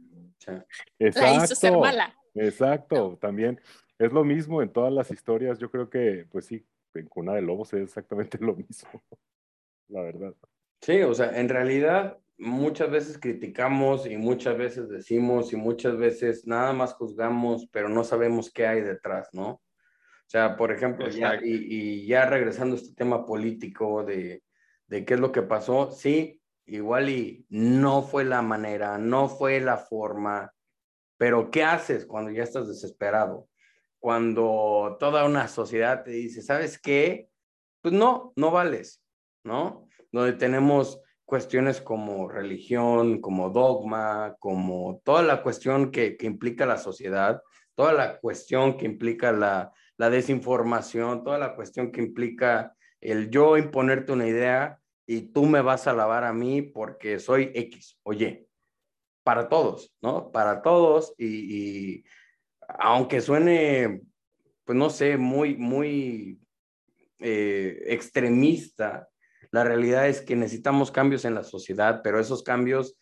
[0.97, 2.15] la hizo ser mala.
[2.33, 3.61] Exacto, también.
[3.99, 5.59] Es lo mismo en todas las historias.
[5.59, 9.03] Yo creo que, pues sí, en Cuna de Lobos es exactamente lo mismo.
[9.87, 10.33] La verdad.
[10.81, 16.45] Sí, o sea, en realidad muchas veces criticamos y muchas veces decimos y muchas veces
[16.45, 19.49] nada más juzgamos, pero no sabemos qué hay detrás, ¿no?
[19.51, 24.43] O sea, por ejemplo, ya, y, ya regresando a este tema político de,
[24.87, 29.59] de qué es lo que pasó, sí, igual y no fue la manera, no fue
[29.59, 30.51] la forma,
[31.17, 33.47] pero ¿qué haces cuando ya estás desesperado?
[34.03, 37.29] Cuando toda una sociedad te dice, ¿sabes qué?
[37.81, 39.01] Pues no, no vales,
[39.45, 39.87] ¿no?
[40.11, 46.79] Donde tenemos cuestiones como religión, como dogma, como toda la cuestión que, que implica la
[46.79, 47.41] sociedad,
[47.75, 53.55] toda la cuestión que implica la, la desinformación, toda la cuestión que implica el yo
[53.55, 58.49] imponerte una idea y tú me vas a alabar a mí porque soy X, oye,
[59.23, 60.29] para todos, ¿no?
[60.29, 62.03] Para todos y,
[62.67, 64.01] aunque suene,
[64.65, 66.39] pues no sé, muy, muy
[67.19, 69.09] eh, extremista,
[69.51, 72.97] la realidad es que necesitamos cambios en la sociedad, pero esos cambios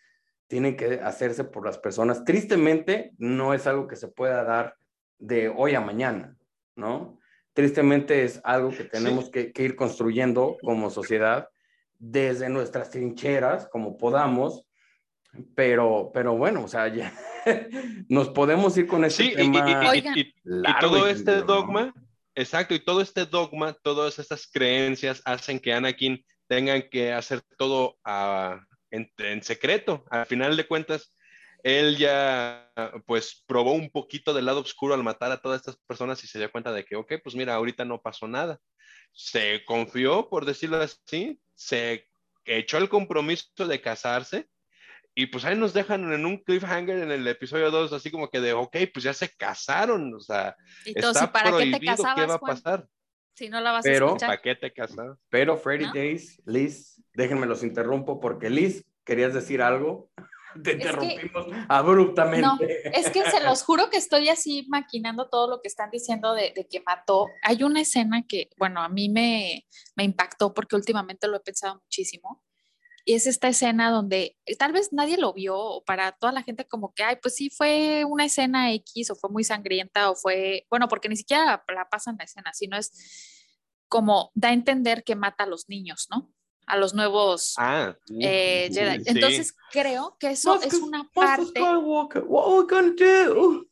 [0.48, 2.26] tienen que hacerse por las personas.
[2.26, 4.76] Tristemente, no es algo que se pueda dar
[5.18, 6.36] de hoy a mañana.
[6.76, 7.20] ¿no?
[7.54, 11.50] Tristemente es algo que tenemos que, ir construyendo como sociedad
[12.00, 14.66] desde nuestras trincheras, como podamos,
[15.56, 17.14] pero, pero bueno, o sea, ya
[18.10, 19.66] nos podemos ir con ese tema.
[20.16, 20.34] Y,
[20.80, 21.94] todo este dogma,
[22.36, 27.98] exacto, y todo este dogma, todas estas creencias hacen que Anakin tengan que hacer todo
[28.92, 30.04] en, en, secreto.
[30.10, 31.16] Al final de cuentas,
[31.64, 32.70] él ya
[33.06, 36.40] pues probó un poquito del lado oscuro al matar a todas estas personas y se
[36.40, 38.60] dio cuenta de que, ok, pues mira, ahorita no pasó nada.
[39.14, 42.08] Se confió, por decirlo así, se
[42.44, 44.50] echó el compromiso de casarse
[45.14, 48.40] y pues ahí nos dejan en un cliffhanger en el episodio 2, así como que
[48.40, 50.56] de, ok, pues ya se casaron, o sea,
[50.86, 51.80] está prohibido,
[52.16, 52.88] ¿qué va a pasar?
[53.36, 54.30] Si no la vas Pero- a escuchar.
[54.30, 55.18] Paquete casado.
[55.30, 55.94] Pero Freddy ¿No?
[55.94, 60.12] Days, Liz, déjenme los interrumpo porque Liz, ¿querías decir algo?
[60.64, 62.42] Te Es que- interrumpimos abruptamente.
[62.46, 62.58] No,
[62.94, 66.52] es que se los juro que estoy así maquinando todo lo que están diciendo de,
[66.54, 67.28] de que mató.
[67.42, 71.76] Hay una escena que, bueno, a mí me, me impactó porque últimamente lo he pensado
[71.82, 72.44] muchísimo.
[73.06, 76.44] Y es esta escena donde eh, tal vez nadie lo vio, o para toda la
[76.44, 80.16] gente como que, ay, pues sí, fue una escena X, o fue muy sangrienta, o
[80.16, 82.92] fue, bueno, porque ni siquiera la, pasan la escena, sino es
[83.88, 86.32] como da a entender que mata a los niños, ¿no?
[86.68, 89.04] A los nuevos Ah, eh, sí, Jedi.
[89.04, 89.10] sí.
[89.10, 91.60] Entonces creo que eso es una parte.
[91.60, 93.66] Skywalker, what are we gonna do?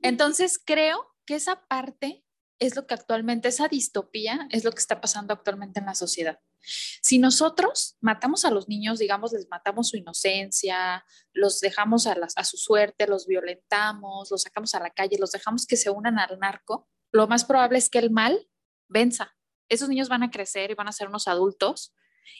[0.00, 2.21] Entonces creo que esa parte
[2.62, 6.38] es lo que actualmente, esa distopía es lo que está pasando actualmente en la sociedad.
[6.60, 12.56] Si nosotros matamos a los niños, digamos, les matamos su inocencia, los dejamos a, su
[12.56, 16.88] suerte, los violentamos, los sacamos a la calle, los dejamos que se unan al narco,
[17.10, 18.48] lo más probable es que el mal
[18.86, 19.34] venza.
[19.68, 21.92] Esos niños van a crecer y van a ser unos adultos.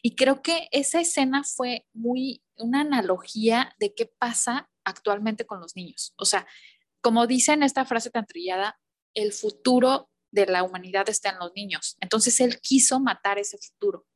[0.03, 5.75] Y creo que esa escena fue muy una analogía de qué pasa actualmente con los
[5.75, 6.15] niños.
[6.17, 6.47] O sea,
[7.01, 8.79] como dice en esta frase tan trillada,
[9.15, 11.97] el futuro de la humanidad está en los niños.
[12.01, 14.07] Entonces él quiso matar ese futuro.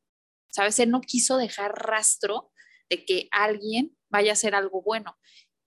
[0.48, 0.78] ¿Sabes?
[0.80, 2.50] Él no quiso dejar rastro
[2.88, 5.16] de que alguien vaya a hacer algo bueno.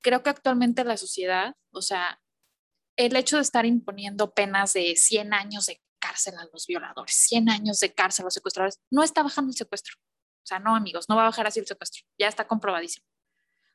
[0.02, 2.20] Creo que actualmente la sociedad, o sea,
[2.97, 7.50] el hecho de estar imponiendo penas de 100 años de cárcel a los violadores, 100
[7.50, 9.95] años de cárcel a los secuestradores, no está bajando el secuestro.
[10.43, 12.04] O sea, no, amigos, no va a bajar así el secuestro.
[12.18, 13.06] Ya está comprobadísimo.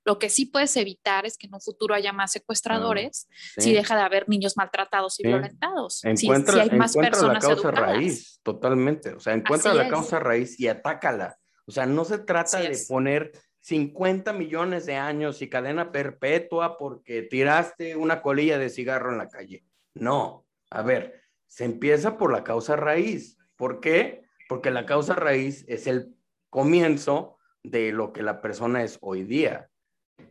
[0.05, 3.97] Lo que sí puedes evitar es que en un futuro haya más secuestradores si deja
[3.97, 5.29] de haber niños maltratados y Sí.
[5.29, 5.95] violentados.
[6.01, 7.97] Si- si, Encuentra, hay más encuentra la personas causa educadas.
[7.97, 9.15] raíz, totalmente.
[9.15, 9.91] O sea, encuentra Así la es.
[9.91, 11.39] causa raíz y atácala.
[11.67, 12.87] O sea, no se trata Así de es.
[12.87, 19.17] poner 50 millones de años y cadena perpetua porque tiraste una colilla de cigarro en
[19.19, 19.65] la calle.
[19.95, 23.39] No, a ver, se empieza por la causa raíz.
[23.57, 24.25] ¿Por qué?
[24.51, 26.15] Porque la causa raíz es el
[26.51, 29.71] comienzo de lo que la persona es hoy día,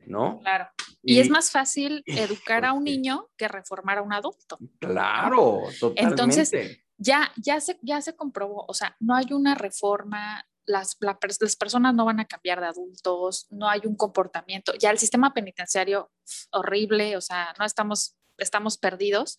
[0.06, 0.40] ¿no?
[0.42, 0.70] Claro.
[1.02, 4.58] Y, es más fácil educar a un niño que reformar a un adulto.
[4.80, 6.02] Claro, totalmente.
[6.02, 6.52] Entonces,
[6.98, 11.56] Ya, ya, se, ya se comprobó, o sea, no hay una reforma, las, la las
[11.56, 16.12] personas no van a cambiar de adultos, no hay un comportamiento, ya el sistema penitenciario
[16.52, 19.38] horrible, o sea, no estamos, estamos perdidos,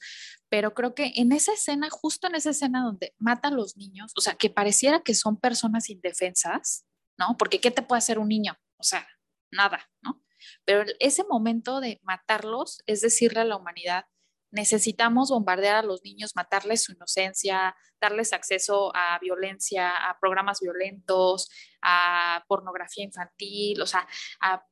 [0.50, 4.20] pero creo que en esa escena, justo en esa escena donde matan los niños, o
[4.20, 6.84] sea, que pareciera que son personas indefensas,
[7.16, 7.36] ¿no?
[7.38, 8.58] Porque ¿qué te puede hacer un niño?
[8.78, 9.06] O sea,
[9.50, 10.23] nada, ¿no?
[10.64, 14.04] Pero ese momento de matarlos es decirle a la humanidad,
[14.50, 21.50] necesitamos bombardear a los niños, matarles su inocencia, darles acceso a violencia, a programas violentos,
[21.82, 24.06] a pornografía infantil, o sea,
[24.40, 24.64] a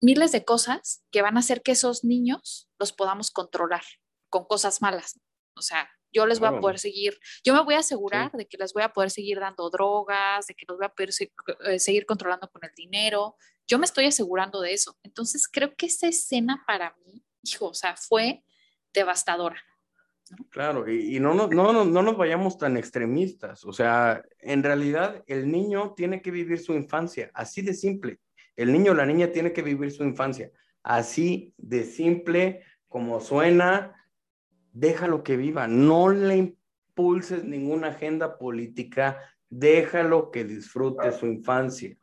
[0.00, 3.82] miles de cosas que van a hacer que esos niños los podamos controlar
[4.28, 5.20] con cosas malas.
[5.56, 8.56] O sea, yo les voy a poder seguir, yo me voy a asegurar de que
[8.58, 11.32] les voy a poder seguir dando drogas, de que los voy a poder se-
[11.66, 13.36] eh, seguir controlando con el dinero.
[13.66, 14.96] Yo me estoy asegurando de eso.
[15.02, 18.42] Entonces, creo que esa escena para mí, hijo, o sea, fue
[18.94, 19.60] devastadora.
[20.50, 23.64] Claro, y, y no, no, nos- no nos vayamos tan extremistas.
[23.64, 28.18] O sea, en realidad el niño tiene que vivir su infancia, así de simple.
[28.56, 30.50] El niño o la niña tiene que vivir su infancia,
[30.82, 33.92] así de simple como suena.
[34.76, 39.18] Déjalo que viva, no le impulses ninguna agenda política,
[39.48, 41.96] déjalo que disfrute su infancia,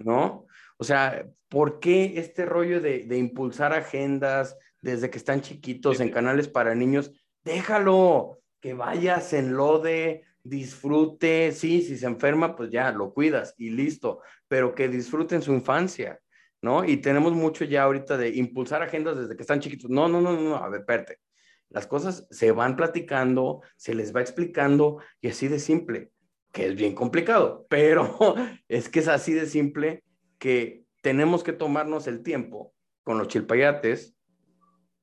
[0.00, 0.46] ¿no?
[0.78, 6.10] O sea, ¿por qué este rollo de, de impulsar agendas desde que están chiquitos en
[6.10, 7.12] canales para niños?
[7.46, 13.70] déjalo, que vaya, se enlode, disfrute, sí, si se enferma, pues ya lo cuidas y
[13.70, 16.20] listo, pero que disfruten su infancia,
[16.60, 16.84] ¿no?
[16.84, 19.88] Y tenemos mucho ya ahorita de impulsar agendas desde que están chiquitos.
[19.88, 21.20] No, no, no, no, no, a ver, espérate.
[21.68, 26.12] Las cosas se van platicando, se les va explicando y así de simple,
[26.52, 28.34] que es bien complicado, pero
[28.68, 30.04] es que es así de simple
[30.38, 34.16] que tenemos que tomarnos el tiempo con los chilpayates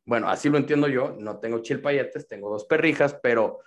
[0.05, 3.59] bueno, así lo entiendo yo, no tengo chilpayetes, tengo dos perrijas, pero,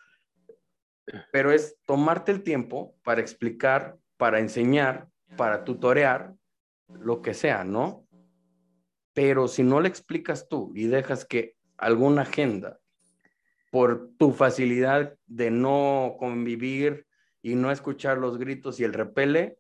[1.33, 6.35] pero es tomarte el tiempo para explicar, para enseñar, para tutorear,
[6.89, 8.07] lo que sea, ¿no?
[9.15, 12.79] Pero si no le explicas tú y dejas que alguna agenda,
[13.77, 17.07] por tu facilidad de no convivir
[17.43, 19.59] y no escuchar los gritos y el repele,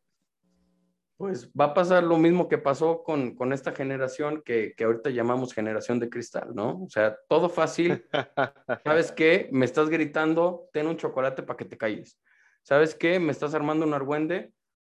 [1.19, 5.11] pues va a pasar lo mismo que pasó con, con esta generación que, que, ahorita
[5.11, 6.85] llamamos generación de cristal, ¿no?
[6.85, 8.07] O sea, todo fácil.
[8.87, 9.51] ¿Sabes qué?
[9.53, 12.19] Me estás gritando, ten un chocolate para que te calles.
[12.63, 13.21] ¿Sabes qué?
[13.21, 14.51] Me estás armando un argüende,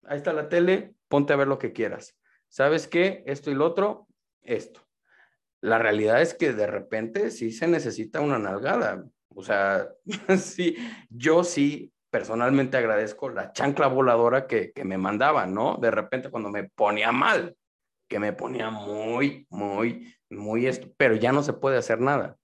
[0.05, 2.17] ahí está la tele, ponte a ver lo que quieras.
[2.47, 3.21] ¿Sabes qué?
[3.25, 4.07] Esto y lo otro,
[4.43, 4.88] esto.
[5.61, 9.05] La realidad es que de repente sí se necesita una nalgada.
[9.29, 9.89] O sea,
[10.37, 10.77] sí,
[11.09, 15.77] yo sí personalmente agradezco la chancla voladora que, que me mandaban, ¿no?
[15.77, 17.55] De repente cuando me ponía mal,
[18.07, 22.37] que me ponía muy, muy, muy esto, pero ya no se puede hacer nada.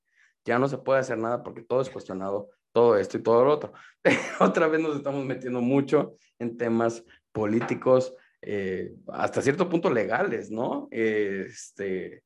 [0.46, 3.52] Ya no se puede hacer nada porque todo es cuestionado, todo esto y todo lo
[3.52, 3.74] otro.
[4.40, 10.88] Otra vez nos estamos metiendo mucho en temas políticos, eh, hasta cierto punto legales, ¿no?
[10.92, 12.24] Este,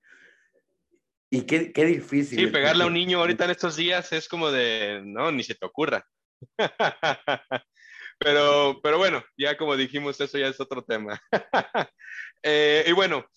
[1.32, 2.40] y qué, qué difícil.
[2.40, 5.56] Sí, pegarle a un niño ahorita en estos días es como de, no, ni se
[5.56, 6.06] te ocurra.
[8.20, 11.22] pero, pero bueno, ya como dijimos, eso ya es otro tema.
[12.42, 13.30] Eh, y bueno,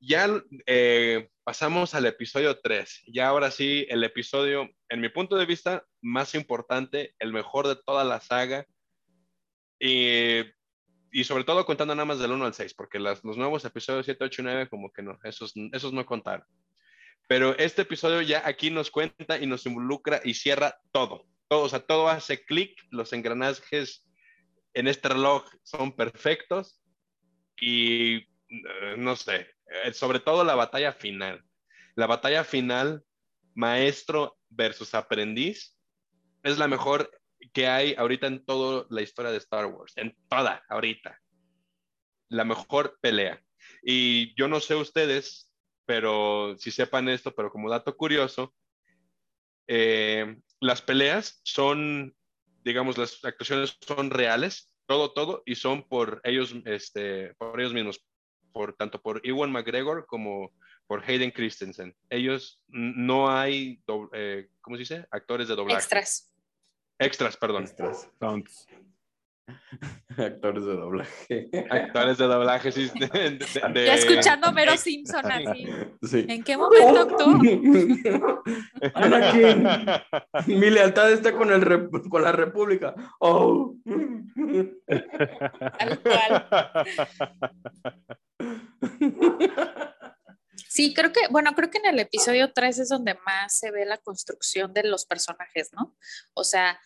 [0.00, 0.30] ya
[0.64, 3.02] eh, pasamos al episodio 3.
[3.08, 7.76] Ya ahora sí, el episodio, en mi punto de vista, más importante, el mejor de
[7.76, 8.66] toda la saga.
[9.78, 10.40] Y,
[11.12, 14.24] y sobre todo contando nada más del 1 al 6, porque los nuevos episodios 7,
[14.24, 16.46] 8 y 9 como que no, esos, esos no contaron.
[17.26, 21.26] Pero este episodio ya aquí nos cuenta y nos involucra y cierra todo.
[21.48, 24.04] Todo, o sea, todo hace clic, los engranajes
[24.74, 26.80] en este reloj son perfectos
[27.58, 29.48] y eh, no sé,
[29.84, 31.42] eh, sobre todo la batalla final.
[31.94, 33.02] La batalla final,
[33.54, 35.76] maestro versus aprendiz,
[36.42, 37.10] es la mejor
[37.52, 41.20] que hay ahorita en toda la historia de Star Wars, en toda, ahorita.
[42.28, 43.42] La mejor pelea.
[43.82, 45.45] Y yo no sé ustedes,
[45.86, 48.54] pero si sepan esto, pero como dato curioso,
[49.68, 52.14] eh, las peleas son,
[52.64, 58.04] digamos, las actuaciones son reales, todo, todo, y son por ellos, este, por ellos mismos,
[58.52, 60.52] por, tanto por Ewan McGregor como
[60.86, 61.96] por Hayden Christensen.
[62.10, 63.82] Ellos no hay,
[64.12, 65.06] eh, ¿cómo se dice?
[65.10, 65.78] Actores de doblaje.
[65.78, 66.32] Extras.
[66.98, 67.64] Extras, perdón.
[67.64, 68.10] Extras.
[70.16, 71.48] Actores de doblaje.
[71.70, 72.90] Actores de doblaje, sí.
[73.74, 75.68] Ya escuchando a Mero Simpson así.
[76.28, 77.28] ¿En qué momento actuó?
[80.46, 82.94] mi lealtad está con, el con la República.
[83.20, 83.76] Oh.
[85.78, 86.46] Tal cual.
[90.68, 93.86] Sí, creo que, bueno, creo que en el episodio 3 es donde más se ve
[93.86, 95.96] la construcción de los personajes, ¿no?
[96.34, 96.78] O sea,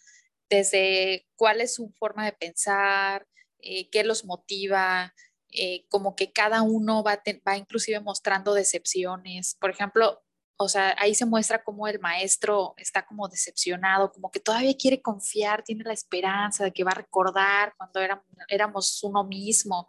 [0.51, 3.27] desde cuál es su forma de pensar,
[3.61, 5.15] eh, qué los motiva,
[5.53, 9.57] eh, como que cada uno va, va inclusive mostrando decepciones.
[9.61, 10.23] Por ejemplo,
[10.59, 15.01] o sea, ahí se muestra cómo el maestro está como decepcionado, como que todavía quiere
[15.01, 19.89] confiar, tiene la esperanza de que va a recordar cuando éramos, éramos uno mismo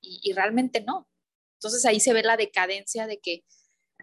[0.00, 1.08] y realmente no.
[1.54, 3.44] Entonces ahí se ve la decadencia de que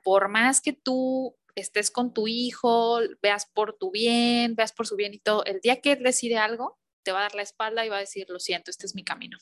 [0.03, 4.95] por más que tú estés con tu hijo, veas por tu bien, veas por su
[4.95, 7.86] bien y todo, el día que él decide algo, te va a dar la espalda
[7.86, 9.38] y va a decir, lo siento, este es mi camino.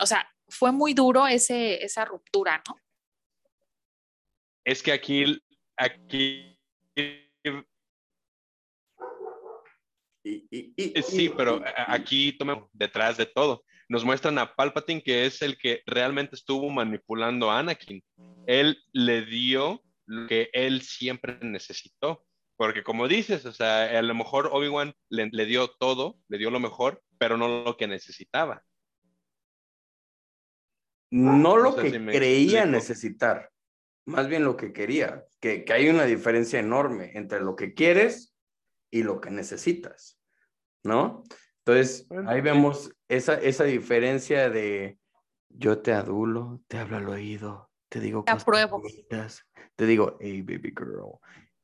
[0.00, 2.76] O sea, fue muy duro ese, esa ruptura, ¿no?
[4.64, 5.40] Es que aquí,
[5.76, 6.58] aquí...
[10.24, 13.64] sí, pero aquí tomemos detrás de todo.
[13.88, 18.02] Nos muestran a Palpatine, que es el que realmente estuvo manipulando a Anakin.
[18.46, 22.24] Él le dio lo que él siempre necesitó.
[22.56, 26.58] Porque como dices, o sea, a lo mejor Obi-Wan le, dio todo, le dio lo
[26.58, 28.64] mejor, pero no lo que necesitaba.
[31.10, 33.50] No lo que creía necesitar,
[34.06, 38.34] más bien lo que quería, que, que, hay una diferencia enorme entre lo que quieres
[38.90, 40.18] y lo que necesitas,
[40.82, 41.22] ¿no?
[41.66, 44.98] Entonces, ahí vemos esa, esa diferencia de
[45.48, 48.82] yo te adulo, te hablo al oído, te digo te apruebo.
[49.74, 51.18] te digo, hey, baby girl.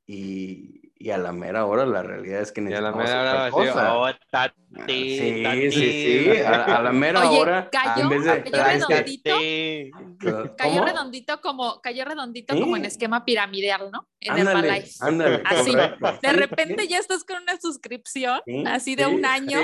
[0.07, 3.33] Y, y, a la mera hora la realidad es que necesitamos y a la mera
[3.33, 3.97] hora cosa.
[3.97, 4.55] Oh, tati,
[4.87, 10.57] sí, sí, sí, a, a, la mera Oye, hora cayó, en vez de cayó redondito,
[10.57, 12.61] cayó redondito como cayó redondito sí.
[12.61, 14.09] como en esquema piramidal, ¿no?
[14.21, 14.93] En ándale, Herbalife.
[15.01, 16.19] Ándale, así, correcto.
[16.23, 19.61] de repente ya estás con una suscripción así de un año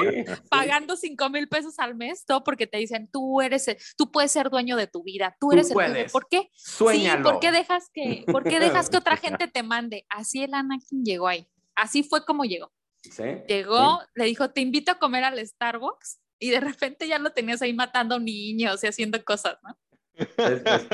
[0.50, 4.32] pagando cinco mil pesos al mes, todo porque te dicen tú eres, el, tú puedes
[4.32, 6.12] ser dueño de tu vida, tú eres tú el puedes.
[6.12, 6.50] ¿Por qué?
[6.54, 7.24] Suéñalo.
[7.24, 10.04] Sí, ¿por qué dejas que, por qué dejas que otra gente te mande?
[10.08, 11.46] Así el Anakin llegó ahí.
[11.74, 12.72] Así fue como llegó.
[13.02, 13.22] ¿Sí?
[13.46, 14.06] Llegó, Sí.
[14.16, 17.72] le dijo, te invito a comer al Starbucks y de repente ya lo tenías ahí
[17.72, 19.78] matando niños y haciendo cosas, ¿no?
[20.14, 20.86] Es- es.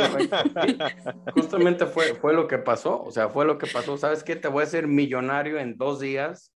[1.34, 3.96] Justamente fue, fue lo que pasó, o sea, fue lo que pasó.
[3.96, 4.36] ¿Sabes qué?
[4.36, 6.52] Te voy a hacer millonario en dos días.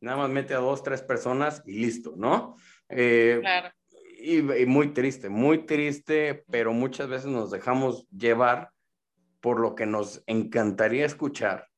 [0.00, 2.56] Nada más mete a dos, tres personas y listo, ¿no?
[2.90, 3.70] Eh, Claro.
[4.20, 8.70] y, y muy triste, muy triste, pero muchas veces nos dejamos llevar
[9.40, 11.68] por lo que nos encantaría escuchar.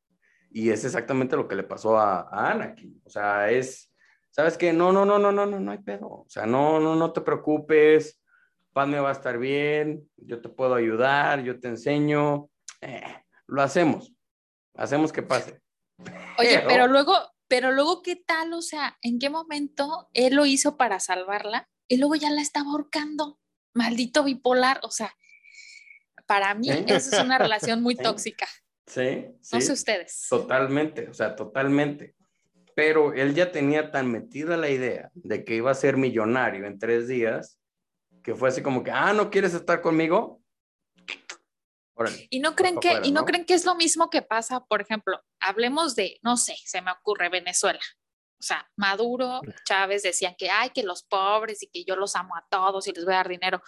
[0.57, 3.03] Y es exactamente lo que le pasó a, a Anakin.
[3.05, 3.93] O sea, es,
[4.31, 4.73] ¿sabes qué?
[4.73, 6.07] No, no, no, no, no, no, no hay pedo.
[6.09, 8.23] O sea, no, no, no te preocupes.
[8.73, 10.09] Padme va a estar bien.
[10.17, 11.43] Yo te puedo ayudar.
[11.43, 12.49] Yo te enseño.
[12.81, 13.03] Eh,
[13.47, 14.15] lo hacemos.
[14.77, 15.61] Hacemos que pase.
[16.39, 17.15] Oye, Pero- pero luego,
[17.49, 18.55] Pero luego, ¿qué tal?
[18.55, 22.71] O sea, ¿en qué momento él lo hizo para salvarla y luego ya la estaba
[22.71, 23.39] ahorcando?
[23.75, 25.15] Maldito bipolar, o sea,
[26.27, 27.95] para mí esa es una relación muy
[28.33, 28.49] tóxica.
[28.87, 29.57] Sí, sí.
[29.57, 30.27] No sé ustedes.
[30.29, 32.15] Totalmente, o sea, totalmente.
[32.75, 36.79] Pero él ya tenía tan metida la idea de que iba a ser millonario en
[36.79, 37.59] tres días,
[38.23, 40.41] que fue así como que, ah, ¿no quieres estar conmigo?
[42.29, 45.19] y no creen que, y no, creen que es lo mismo que pasa, por ejemplo,
[45.41, 47.81] hablemos de, no sé, se me ocurre Venezuela.
[48.39, 52.37] O sea, Maduro, Chávez decían que hay que los pobres y que yo los amo
[52.37, 53.63] a todos y les voy a dar dinero.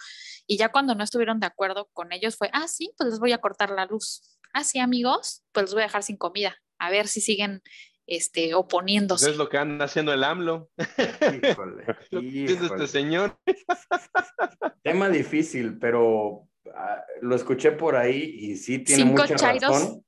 [0.45, 3.31] Y ya cuando no estuvieron de acuerdo con ellos fue, ah, sí, pues les voy
[3.31, 4.37] a cortar la luz.
[4.53, 6.55] Ah, sí, amigos, pues los voy a dejar sin comida.
[6.77, 7.61] A ver si siguen
[8.05, 9.29] este, oponiéndose.
[9.29, 10.69] es lo que anda haciendo el AMLO.
[10.77, 12.73] Híjole, híjole.
[12.73, 13.39] este señor?
[14.83, 20.03] Tema difícil, pero ah, lo escuché por ahí y sí tiene mucha razón.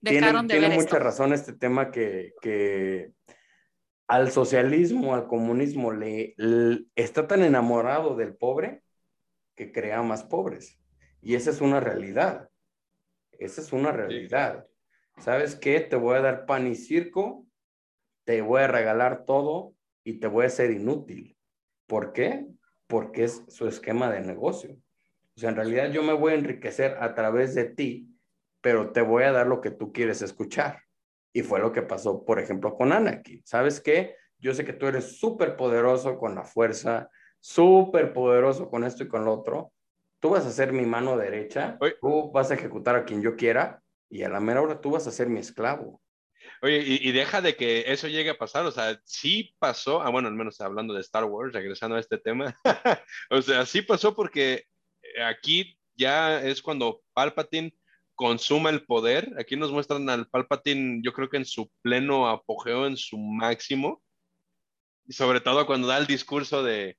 [0.00, 3.12] Tiene, tiene mucha razón este tema que, que
[4.14, 6.36] al socialismo, al comunismo, le,
[6.94, 8.84] está tan enamorado del pobre
[9.56, 10.78] que crea más pobres.
[11.20, 12.48] Y esa es una realidad.
[13.32, 14.66] Esa es una realidad.
[15.18, 15.80] ¿Sabes qué?
[15.80, 17.44] Te voy a dar pan y circo,
[18.24, 21.36] te voy a regalar todo y te voy a ser inútil.
[21.88, 22.46] ¿Por qué?
[22.86, 24.76] Porque es su esquema de negocio.
[25.36, 28.16] O sea, en realidad yo me voy a enriquecer a través de ti,
[28.60, 30.82] pero te voy a dar lo que tú quieres escuchar.
[31.36, 33.42] Y fue lo que pasó, por ejemplo, con Anakin.
[33.44, 34.16] ¿Sabes qué?
[34.38, 37.10] Yo sé que tú eres súper poderoso con la fuerza,
[37.40, 39.72] súper poderoso con esto y con lo otro.
[40.20, 43.82] Tú vas a ser mi mano derecha, tú vas a ejecutar a quien yo quiera
[44.08, 46.00] y a la mera hora tú vas a ser mi esclavo.
[46.62, 50.28] Oye, y, deja de que eso llegue a pasar, o sea, sí pasó, ah, bueno,
[50.28, 52.56] al menos hablando de Star Wars, regresando a este tema,
[53.30, 54.64] o sea, sí pasó porque
[55.26, 57.74] aquí ya es cuando Palpatine
[58.14, 59.34] consuma el poder.
[59.38, 64.02] Aquí nos muestran al Palpatine, yo creo que en su pleno apogeo, en su máximo.
[65.06, 66.96] Y sobre todo cuando da el discurso de,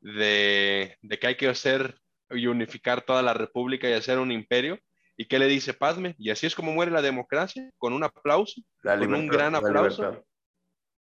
[0.00, 1.98] de, que hay que hacer
[2.30, 4.78] y unificar toda la república y hacer un imperio.
[5.16, 6.14] ¿Y qué le dice Padme?
[6.18, 10.24] Y así es como muere la democracia, con un aplauso, con un gran aplauso.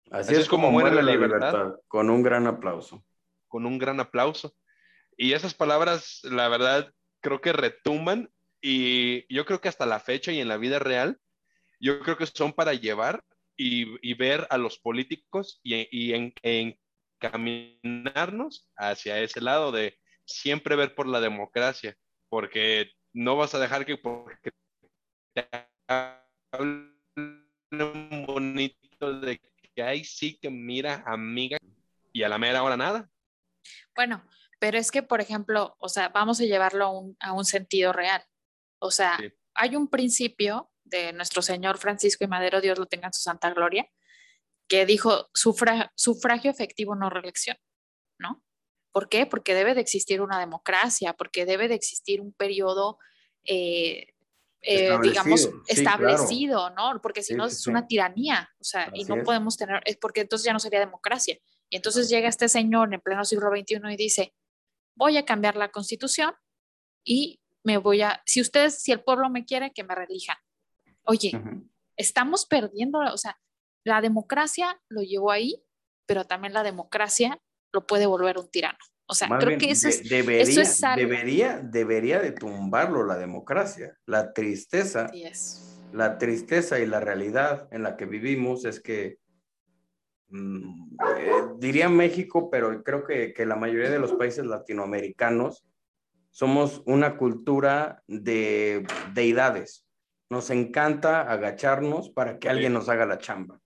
[0.10, 3.04] Así, es, como, muere la libertad, con un gran aplauso.
[3.48, 4.56] Con un gran aplauso.
[5.18, 6.92] Y esas palabras, la verdad,
[7.22, 8.32] creo que retumban
[8.62, 11.20] y yo creo que hasta la fecha y en la vida real,
[11.80, 13.24] yo creo que son para llevar
[13.56, 16.14] y, ver a los políticos y, y
[17.22, 21.98] encaminarnos hacia ese lado de siempre ver por la democracia,
[22.30, 24.52] porque no vas a dejar que porque
[25.34, 25.48] te
[25.88, 26.96] hablen
[28.26, 29.40] bonito de
[29.76, 31.58] que ahí sí que mira amiga
[32.14, 33.10] y a la mera hora nada.
[33.96, 34.24] Bueno,
[34.60, 38.24] pero es que, por ejemplo, o sea, vamos a llevarlo a un sentido real.
[38.80, 39.20] O sea,
[39.54, 43.52] hay un principio de nuestro Señor Francisco y Madero, Dios lo tenga en su santa
[43.52, 43.88] gloria,
[44.68, 47.58] que dijo sufragio efectivo, no reelección,
[48.20, 48.44] ¿no?
[48.92, 49.26] ¿Por qué?
[49.26, 52.98] Porque debe de existir una democracia, porque debe de existir un periodo,
[53.44, 54.14] eh,
[54.62, 57.00] eh, digamos, establecido, ¿no?
[57.02, 60.46] Porque si no es una tiranía, o sea, y no podemos tener, es porque entonces
[60.46, 61.38] ya no sería democracia.
[61.70, 64.34] Y entonces llega este señor en pleno siglo XXI y dice,
[64.96, 66.34] voy a cambiar la constitución
[67.06, 70.38] y me voy a, si ustedes, si el pueblo me quiere, que me relijan.
[71.04, 71.38] Oye,
[71.98, 73.38] estamos perdiendo, o sea,
[73.84, 75.62] la democracia lo llevó ahí,
[76.06, 77.42] pero también la democracia
[77.74, 78.78] lo puede volver un tirano.
[79.06, 83.98] O sea, creo que eso es, debería, eso es debería, debería de tumbarlo la democracia.
[84.06, 85.12] La tristeza,
[85.92, 89.20] la tristeza y la realidad en la que vivimos es que
[90.30, 95.66] mm, eh, diría México, pero creo que, que, la mayoría de los países latinoamericanos
[96.38, 98.86] somos una cultura de
[99.16, 99.88] deidades.
[100.30, 103.60] Nos encanta agacharnos para que alguien nos haga la chamba,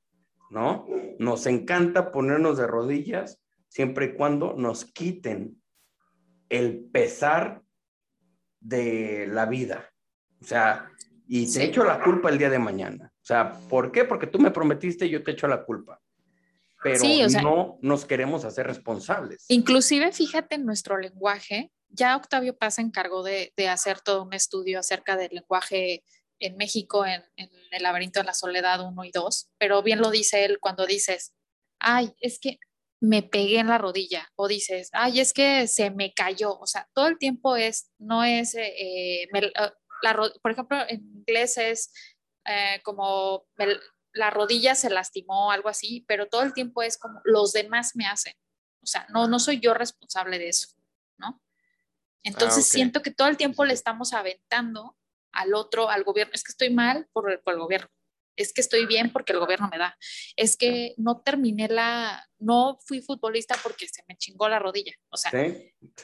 [0.49, 0.88] ¿no?
[1.19, 5.61] Nos encanta ponernos de rodillas siempre y cuando nos quiten
[6.47, 7.61] el pesar
[8.61, 9.91] de la vida.
[10.39, 10.89] O sea,
[11.28, 13.11] y te echo la culpa el día de mañana.
[13.13, 14.05] O sea, ¿por qué?
[14.05, 15.99] Porque tú me prometiste y yo te echo la culpa.
[16.82, 17.03] Pero
[17.43, 19.43] no nos queremos hacer responsables.
[19.49, 24.79] Inclusive, fíjate en nuestro lenguaje, ya Octavio Paz se encargó de, hacer todo un estudio
[24.79, 26.03] acerca del lenguaje
[26.39, 30.45] en México en, el laberinto de la soledad 1 y 2, pero bien lo dice
[30.45, 31.33] él cuando dices,
[31.79, 32.59] ay, es que
[32.99, 36.87] me pegué en la rodilla, o dices, ay, es que se me cayó, o sea,
[36.93, 39.73] todo el tiempo es, no es, eh, ah,
[40.41, 41.91] por ejemplo, en inglés es
[42.45, 43.45] eh, como
[44.13, 48.05] la rodilla se lastimó, algo así, pero todo el tiempo es como los demás me
[48.05, 48.33] hacen,
[48.81, 50.69] o sea, no, no soy yo responsable de eso,
[51.17, 51.41] ¿no?
[52.24, 54.97] Entonces ah, siento que todo el tiempo le estamos aventando
[55.32, 56.34] al otro, al gobierno.
[56.34, 57.89] Es que estoy mal por el, por el gobierno.
[58.36, 59.97] es que estoy bien porque el gobierno me da,
[60.36, 64.93] es que no terminé la, no fui futbolista porque se me chingó la rodilla.
[65.09, 65.32] O sea,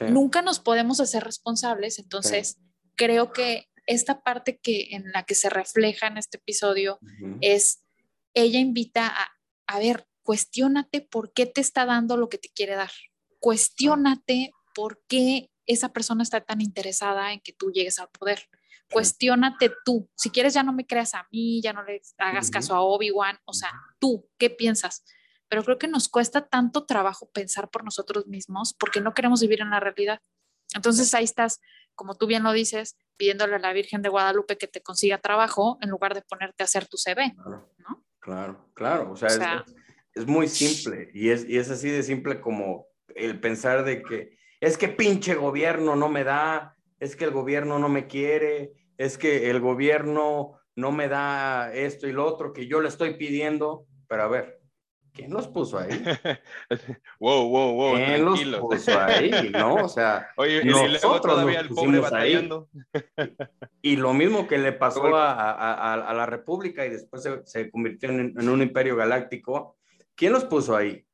[0.10, 2.60] nunca nos podemos hacer responsables, entonces
[2.96, 7.00] creo que esta parte que en la que se refleja en este episodio
[7.42, 7.84] es,
[8.34, 9.30] ella invita a,
[9.68, 12.92] a ver, cuestiónate por qué te está dando lo que te quiere dar.
[13.40, 18.40] Cuestiónate por qué esa persona está tan interesada en que tú llegues al poder.
[18.90, 20.10] Cuestiónate tú.
[20.16, 23.38] Si quieres, ya no me creas a mí, ya no le hagas caso a Obi-Wan.
[23.46, 25.04] O sea, tú, ¿qué piensas?
[25.50, 29.62] Pero creo que nos cuesta tanto trabajo pensar por nosotros mismos porque no queremos vivir
[29.62, 30.20] en la realidad.
[30.74, 31.60] Entonces ahí estás,
[31.96, 35.78] como tú bien lo dices, pidiéndole a la Virgen de Guadalupe que te consiga trabajo
[35.82, 37.34] en lugar de ponerte a hacer tu CV,
[37.78, 38.06] ¿no?
[38.20, 39.12] Claro, claro.
[39.12, 39.66] O sea,
[40.14, 44.38] es, muy simple y es, y es así de simple como el pensar de que
[44.60, 49.18] es que pinche gobierno no me da, es que el gobierno no me quiere, es
[49.18, 53.86] que el gobierno no me da esto y lo otro que yo le estoy pidiendo.
[54.08, 54.60] Pero a ver,
[55.14, 55.90] ¿quién los puso ahí?
[57.20, 57.96] wow, wow, wow.
[57.96, 59.50] ¿Quién los puso ahí?
[59.52, 59.76] ¿No?
[59.76, 62.70] O sea, Oye, nosotros todavía el pobre batallando.
[63.82, 68.50] Y lo mismo que le pasó a, la República y después se, convirtió en, en,
[68.50, 69.78] un imperio galáctico.
[70.16, 71.06] ¿Quién los puso ahí?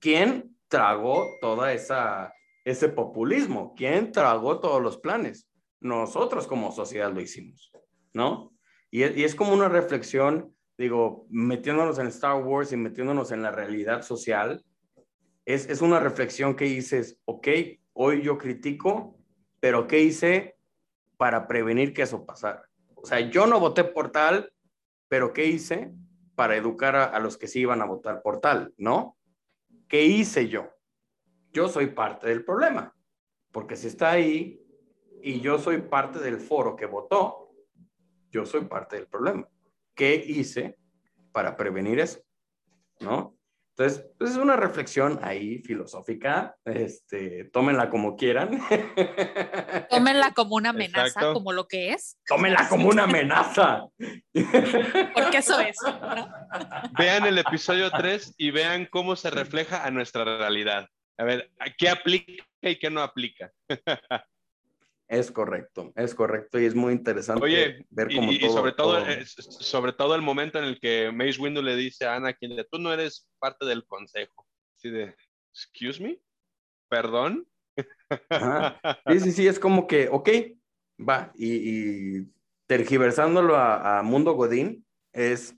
[0.00, 2.32] ¿Quién tragó toda esa
[2.64, 3.74] ese populismo.
[3.76, 5.48] ¿Quién tragó todos los planes?
[5.80, 7.72] Nosotros como sociedad lo hicimos,
[8.12, 8.52] ¿no?
[8.90, 14.02] Y es, como una reflexión, digo, metiéndonos en Star Wars y metiéndonos en la realidad
[14.02, 14.62] social,
[15.46, 17.48] es, es una reflexión que dices, ok,
[17.94, 19.18] hoy yo critico,
[19.60, 20.56] pero ¿qué hice
[21.16, 22.68] para prevenir que eso pasara?
[22.94, 24.52] O sea, yo no voté por tal,
[25.08, 25.90] pero ¿qué hice
[26.34, 29.16] para educar a, a los que sí iban a votar por tal, ¿no?
[29.88, 30.68] ¿Qué hice yo?
[31.52, 32.94] Yo soy parte del problema,
[33.50, 34.60] porque si está ahí
[35.22, 37.52] y yo soy parte del foro que votó,
[38.30, 39.46] yo soy parte del problema.
[39.94, 40.78] ¿Qué hice
[41.32, 42.20] para prevenir eso?
[43.00, 43.36] ¿No?
[43.76, 48.60] Entonces, pues, es una reflexión ahí filosófica, este, tómenla como quieran.
[49.90, 52.18] Tómenla como una amenaza, como lo que es.
[52.26, 53.86] Tómenla como una amenaza.
[55.14, 55.76] Porque eso es.
[56.98, 60.86] Vean el episodio 3 y vean cómo se refleja a nuestra realidad.
[61.18, 63.52] A ver, ¿qué aplica y qué no aplica?
[65.08, 69.06] Es correcto, es correcto y es muy interesante ver cómo y, todo, y sobre todo,
[69.06, 72.78] eh, sobre todo el momento en el que Mace Windu le dice a Anakin, tú
[72.78, 74.46] no eres parte del consejo.
[74.74, 75.14] Así de,
[75.52, 76.18] excuse me,
[76.88, 77.46] perdón.
[79.06, 80.30] Sí, sí, sí, es como que, ok,
[81.06, 82.22] va, y,
[82.66, 85.54] tergiversándolo a, a Mundo Godín, es,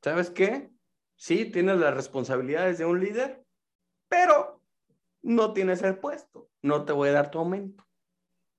[0.00, 0.70] ¿sabes qué?
[1.16, 3.42] Sí, tienes las responsabilidades de un líder,
[4.08, 4.61] pero
[5.22, 7.86] no tienes el puesto, no te voy a dar tu aumento.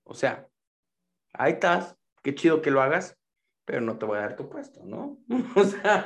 [0.03, 0.47] O sea,
[1.33, 3.17] ahí estás, qué chido que lo hagas,
[3.65, 5.17] pero no te voy a dar tu puesto, ¿no?
[5.55, 6.05] o sea,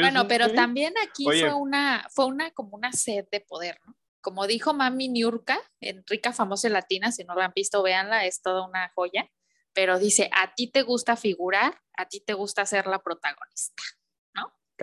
[0.00, 3.96] bueno, pero también aquí fue una, fue una como una sed de poder, ¿no?
[4.20, 8.42] Como dijo Mami Niurka, en Rica Famosa Latina, si no la han visto, véanla, es
[8.42, 9.30] toda una joya,
[9.72, 13.82] pero dice, a ti te gusta figurar, a ti te gusta ser la protagonista.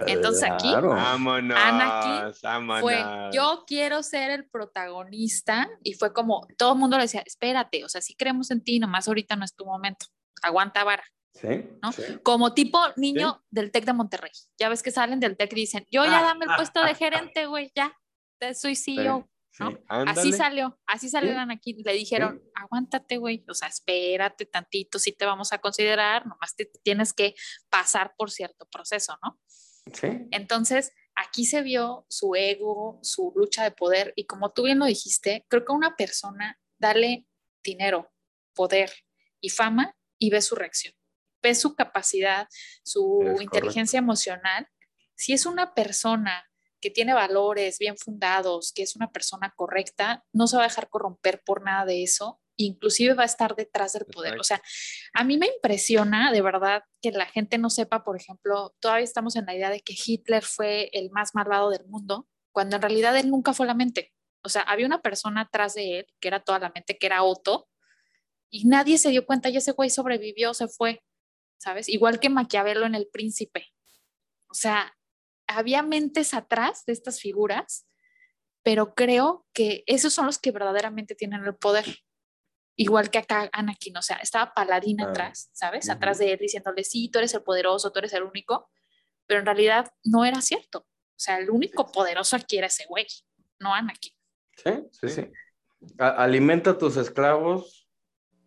[0.06, 2.34] Entonces aquí, Anakin
[2.82, 7.84] fue, yo quiero ser el protagonista y fue como, todo el mundo le decía, espérate,
[7.84, 10.06] o sea, sí creemos en ti, nomás ahorita no es tu momento,
[10.42, 11.04] aguanta vara.
[11.34, 11.92] Sí, ¿no?
[12.24, 14.32] Como tipo niño del TEC de Monterrey.
[14.60, 17.46] Ya ves que salen del TEC y dicen, yo ya dame el puesto de gerente,
[17.46, 17.96] güey, ya,
[18.54, 19.30] soy CEO.
[19.60, 19.78] ¿no?
[19.88, 21.78] Así salió, así salió Anakin.
[21.84, 26.66] Le dijeron, aguántate, güey, o sea, espérate tantito, sí te vamos a considerar, nomás te
[26.84, 27.34] tienes que
[27.70, 29.40] pasar por cierto proceso, ¿no?
[30.32, 34.86] Entonces, aquí se vio su ego, su lucha de poder y como tú bien lo
[34.86, 37.26] dijiste, creo que a una persona dale
[37.64, 38.12] dinero,
[38.54, 38.92] poder
[39.42, 40.94] y fama y ve su reacción,
[41.42, 42.48] ve su capacidad,
[42.84, 44.68] su inteligencia emocional.
[45.16, 46.48] Si es una persona
[46.80, 50.90] que tiene valores bien fundados, que es una persona correcta, no se va a dejar
[50.90, 54.40] corromper por nada de eso inclusive va a estar detrás del poder.
[54.40, 54.62] O sea,
[55.14, 59.36] a mí me impresiona de verdad que la gente no sepa, por ejemplo, todavía estamos
[59.36, 63.16] en la idea de que Hitler fue el más malvado del mundo, cuando en realidad
[63.18, 64.14] él nunca fue la mente.
[64.44, 67.24] O sea, había una persona atrás de él, que era toda la mente, que era
[67.24, 67.70] Otto,
[68.50, 71.04] y nadie se dio cuenta y ese güey sobrevivió, se fue,
[71.58, 71.90] ¿sabes?
[71.90, 73.68] Igual que Maquiavelo en El Príncipe.
[74.50, 74.96] O sea,
[75.48, 77.88] había mentes atrás de estas figuras,
[78.64, 81.86] pero creo que esos son los que verdaderamente tienen el poder
[82.78, 85.90] igual que acá Anakin, o sea, estaba Paladín atrás, ¿sabes?
[85.90, 88.70] Atrás de él diciéndole, sí, tú eres el poderoso, tú eres el único,
[89.26, 90.80] pero en realidad no era cierto.
[90.80, 93.08] O sea, el único poderoso aquí era ese güey,
[93.60, 94.14] no Anakin.
[94.56, 95.32] Sí, sí, sí.
[95.98, 97.90] alimenta a tus esclavos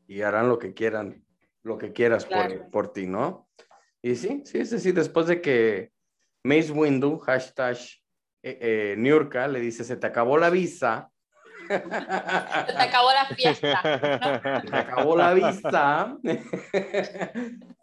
[0.07, 1.25] y harán lo que quieran,
[1.63, 3.49] lo que quieras por, por, ti, ¿no?
[4.01, 5.93] Y sí, sí, sí, sí, después de que
[6.45, 7.77] Mace Windu, hashtag
[8.43, 11.10] eh, eh le dice, se te acabó la visa.
[11.71, 13.81] Se te acabó la fiesta.
[14.63, 16.19] Se te acabó la visa.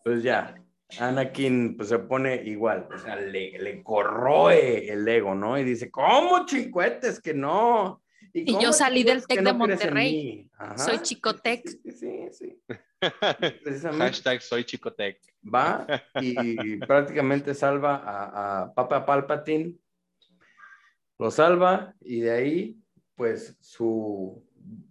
[0.04, 0.56] pues ya,
[1.00, 5.58] Anakin pues, se pone igual, o sea, le, le corroe el ego, ¿no?
[5.58, 8.02] Y dice, ¿cómo chicuetes que no?
[8.34, 10.50] Y, yo salí del TEC de Monterrey.
[10.76, 11.68] Soy Chicotec.
[11.68, 12.62] Sí, sí, sí.
[13.98, 15.20] Hashtag soy Chicotec.
[15.44, 15.88] Va
[16.22, 19.74] y prácticamente salva a, a Papa Palpatine.
[21.20, 22.78] Lo salva y de ahí,
[23.18, 24.42] pues, su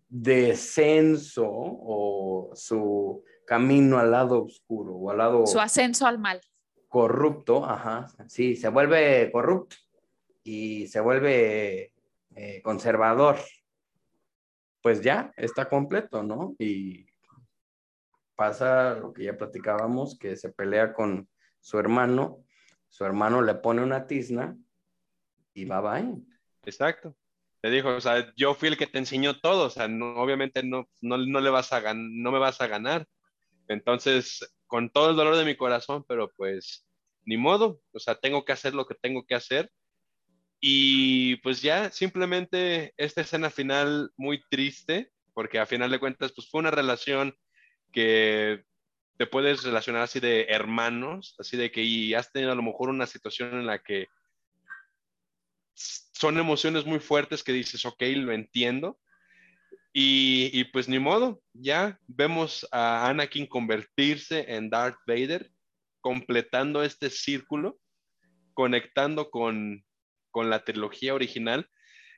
[0.09, 5.47] descenso o su camino al lado oscuro o al lado...
[5.47, 6.41] Su ascenso al mal.
[6.89, 8.09] Corrupto, ajá.
[8.29, 9.77] Sí, se vuelve corrupto
[10.43, 11.93] y se vuelve
[12.35, 13.37] eh, conservador,
[14.83, 16.55] pues ya está completo, ¿no?
[16.59, 17.07] Y
[18.35, 21.29] pasa lo que ya platicábamos, que se pelea con
[21.61, 22.45] su hermano,
[22.89, 24.57] su hermano le pone una tizna
[25.55, 26.23] y va bye.
[26.65, 27.17] Exacto.
[27.63, 30.63] Te dijo, o sea, yo fui el que te enseñó todo, o sea, no, obviamente
[30.63, 33.07] no, no, no, le vas a no me vas a ganar.
[33.69, 36.87] Entonces, con todo el dolor de mi corazón, pero pues
[37.25, 39.71] ni modo, o sea, tengo que hacer lo que tengo que hacer
[40.61, 46.49] y pues ya, simplemente esta escena final muy triste, porque a final de cuentas, pues
[46.51, 47.37] fue una relación
[47.93, 48.65] que
[49.19, 52.89] te puedes relacionar así de hermanos, así de que y has tenido a lo mejor
[52.89, 54.09] una situación en la que
[56.19, 58.99] son emociones muy fuertes que dices, ok, lo entiendo.
[59.93, 65.51] Y, pues ni modo, ya vemos a Anakin convertirse en Darth Vader,
[66.03, 67.79] completando este círculo,
[68.53, 69.85] conectando con,
[70.31, 71.67] con la trilogía original.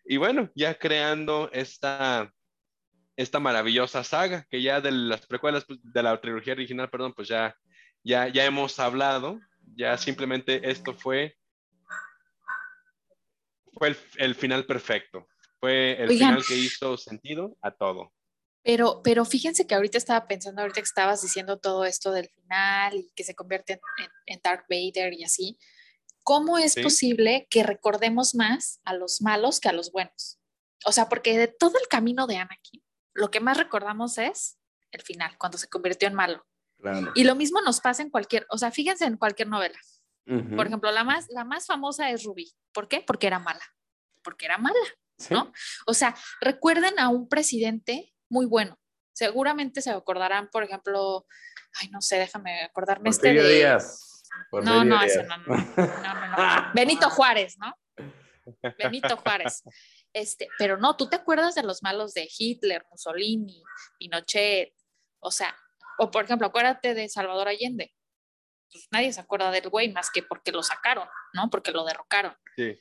[0.05, 2.32] Y bueno, ya creando esta,
[3.16, 7.28] esta maravillosa saga, que ya de las precuelas pues, de la trilogía original, perdón, pues
[7.28, 7.57] ya,
[8.03, 9.40] ya, ya hemos hablado,
[9.76, 11.38] ya simplemente esto fue,
[13.73, 15.27] fue el, final perfecto,
[15.61, 18.12] fue el final que hizo sentido a todo.
[18.62, 22.97] Pero, pero fíjense que ahorita estaba pensando, ahorita que estabas diciendo todo esto del final
[22.97, 25.59] y que se convierte en, en Darth Vader y así,
[26.23, 30.39] ¿cómo es posible que recordemos más a los malos que a los buenos?
[30.85, 32.83] O sea, porque de todo el camino de Anakin,
[33.14, 34.59] lo que más recordamos es
[34.93, 36.45] el final, cuando se convirtió en malo.
[37.14, 39.79] Y lo mismo nos pasa en cualquier, o sea, fíjense en cualquier novela.
[40.57, 42.53] Por ejemplo, la más, la más famosa es Ruby.
[42.72, 43.03] ¿Por qué?
[43.07, 43.64] Porque era mala.
[44.22, 44.79] Porque era mala,
[45.31, 45.53] ¿no?
[45.87, 48.79] O sea, recuerden a un presidente muy bueno.
[49.14, 51.26] Seguramente se acordarán, por ejemplo,
[51.81, 53.49] ay, no sé, déjame acordarme este de...
[53.49, 54.09] Díaz
[54.53, 55.57] no, no, ese no, no, no,
[56.74, 57.74] Benito Juárez, ¿no?
[58.79, 59.62] Benito Juárez.
[60.14, 63.62] Este, pero no, tú te acuerdas de los malos de Hitler, Mussolini,
[63.99, 64.72] Pinochet,
[65.20, 65.55] o sea,
[65.99, 67.95] o por ejemplo, acuérdate de Salvador Allende.
[68.71, 71.51] Pues nadie se acuerda del güey más que porque lo sacaron, ¿no?
[71.51, 72.37] Porque lo derrocaron.
[72.57, 72.79] Sí.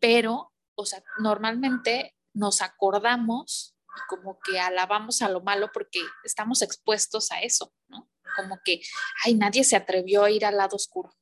[0.00, 6.62] Pero, o sea, normalmente nos acordamos y como que alabamos a lo malo porque estamos
[6.62, 8.10] expuestos a eso, ¿no?
[8.36, 8.80] como que,
[9.24, 11.16] ay, nadie se atrevió a ir al lado oscuro,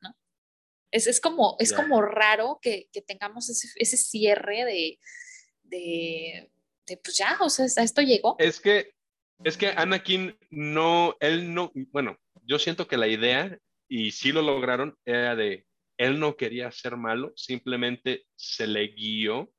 [0.00, 0.14] ¿no?
[0.90, 4.98] Es, es como, es como raro que, que tengamos ese, ese, cierre de,
[5.62, 6.50] de,
[6.86, 8.36] de, pues ya, o sea, a esto llegó.
[8.38, 8.95] Es que,
[9.44, 13.58] es que Anakin no, él no, bueno, yo siento que la idea,
[13.88, 15.66] y sí lo lograron, era de,
[15.98, 19.50] él no quería ser malo, simplemente se le guió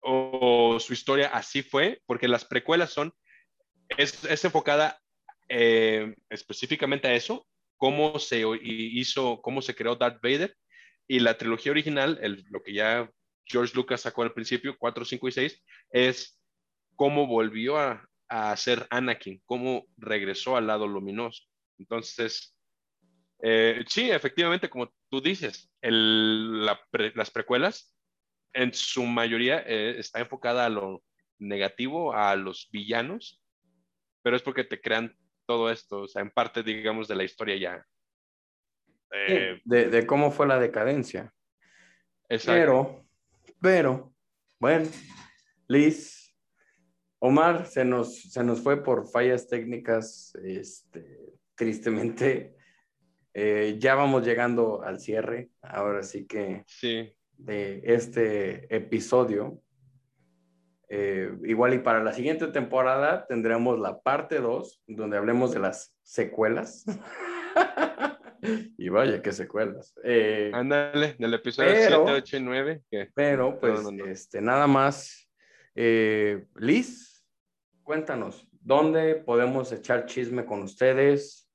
[0.00, 3.12] o su historia así fue, porque las precuelas son,
[3.96, 5.00] es, es enfocada
[5.48, 10.56] eh, específicamente a eso, cómo se hizo, cómo se creó Darth Vader
[11.06, 12.18] y la trilogía original,
[12.50, 13.10] lo que ya
[13.44, 16.40] George Lucas sacó al principio, 4, 5 y 6, es
[16.96, 21.44] cómo volvió a, a ser Anakin, cómo regresó al lado luminoso.
[21.78, 22.56] Entonces,
[23.40, 27.94] eh, sí, efectivamente, como tú dices, el, las precuelas
[28.52, 31.02] en su mayoría eh, está enfocada a lo
[31.38, 33.42] negativo, a los villanos,
[34.22, 35.16] pero es porque te crean
[35.46, 37.86] todo esto, o sea, en parte, digamos, de la historia ya.
[39.10, 41.32] Eh, de, cómo fue la decadencia.
[42.44, 43.06] Pero,
[43.60, 44.12] pero,
[44.60, 44.86] bueno,
[45.66, 46.17] Liz,
[47.20, 51.18] Omar se nos, se nos fue por fallas técnicas, este,
[51.54, 52.54] tristemente.
[53.34, 57.12] Eh, ya vamos llegando al cierre, ahora sí que sí.
[57.36, 59.60] de este episodio.
[60.90, 65.94] Eh, igual y para la siguiente temporada tendremos la parte 2, donde hablemos de las
[66.02, 66.84] secuelas.
[68.78, 69.94] y vaya, qué secuelas.
[70.04, 72.82] Eh, Ándale, del episodio 7, 8 y 9.
[73.14, 75.28] Pero, pues, este, nada más.
[75.80, 77.07] Eh, Liz,
[77.88, 81.46] cuéntanos, ¿dónde podemos echar chisme con ustedes?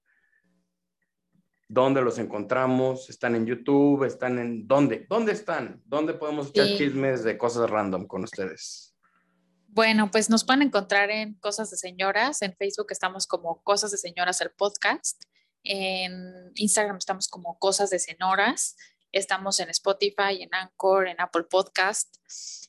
[1.69, 6.77] dónde los encontramos, están en YouTube, están en dónde, dónde están, dónde podemos echar Sí.
[6.77, 8.95] chismes de cosas random con ustedes.
[9.67, 12.43] Bueno, pues nos pueden encontrar en Cosas de Señoras.
[12.43, 15.23] En Facebook estamos como Cosas de Señoras el podcast.
[15.63, 18.75] En Instagram estamos como Cosas de Señoras.
[19.11, 22.17] Estamos en Spotify, en Anchor, en Apple Podcast.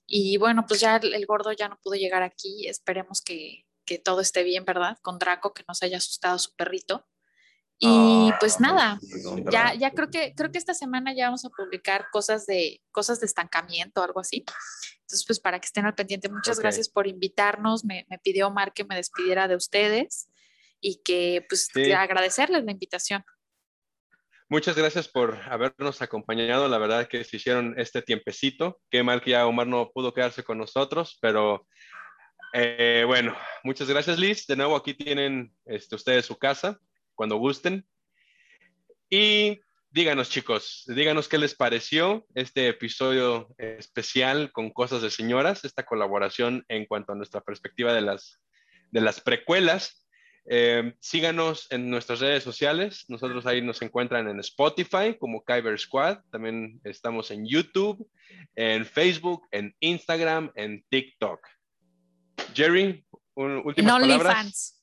[0.06, 2.66] Y bueno, pues ya el, el gordo ya no pudo llegar aquí.
[2.68, 4.98] Esperemos que, que todo esté bien, ¿verdad?
[5.02, 7.06] Con Draco, que nos haya asustado su perrito.
[7.78, 9.00] Y Ah, pues nada,
[9.50, 13.18] ya, ya creo que creo que esta semana ya vamos a publicar cosas de cosas
[13.18, 14.44] de estancamiento, algo así.
[15.00, 17.84] Entonces, pues para que estén al pendiente, muchas gracias por invitarnos.
[17.84, 20.28] Me, me pidió Omar que me despidiera de ustedes
[20.80, 21.90] y que pues Sí.
[21.92, 23.24] agradecerles la invitación.
[24.54, 26.68] Muchas gracias por habernos acompañado.
[26.68, 28.80] La verdad que se hicieron este tiempecito.
[28.88, 31.66] Qué mal que ya Omar no pudo quedarse con nosotros, pero
[32.52, 34.46] eh, bueno, muchas gracias Liz.
[34.46, 36.78] De nuevo aquí tienen este, ustedes su casa
[37.16, 37.84] cuando gusten.
[39.10, 39.58] Y
[39.90, 46.64] díganos chicos, díganos qué les pareció este episodio especial con Cosas de Señoras, esta colaboración
[46.68, 48.40] en cuanto a nuestra perspectiva de las,
[48.92, 50.03] de las precuelas.
[50.46, 53.04] Eh, síganos en nuestras redes sociales.
[53.08, 56.18] Nosotros ahí nos encuentran en Spotify como Kyber Squad.
[56.30, 58.06] También estamos en YouTube,
[58.54, 61.40] en Facebook, en Instagram, en TikTok.
[62.54, 64.20] Jerry, un, últimas palabras.
[64.20, 64.82] OnlyFans.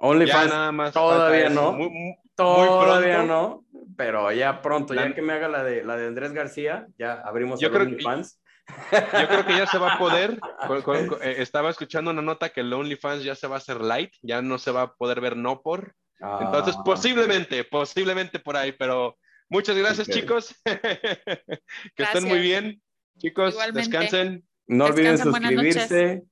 [0.00, 0.92] Ya OnlyFans nada más.
[0.92, 1.72] todavía no.
[1.72, 3.32] Muy- muy- todavía pronto.
[3.72, 7.12] no, pero ya pronto, ya que me haga la de la de Andrés García, ya
[7.24, 8.40] abrimos Yo el creo que- OnlyFans.
[8.68, 10.38] Yo creo que ya se va a poder.
[10.66, 13.58] Con- con- con- eh, estaba escuchando una nota que el OnlyFans ya se va a
[13.58, 15.94] hacer light, ya no se va a poder ver no por.
[16.20, 20.14] Entonces, Ah, posiblemente, posiblemente por ahí, pero muchas gracias, Ok.
[20.14, 20.54] chicos.
[20.64, 22.42] que estén muy Gracias.
[22.42, 22.82] bien.
[23.18, 23.80] Chicos, Igualmente.
[23.90, 24.44] descansen.
[24.68, 26.22] No olviden suscribirse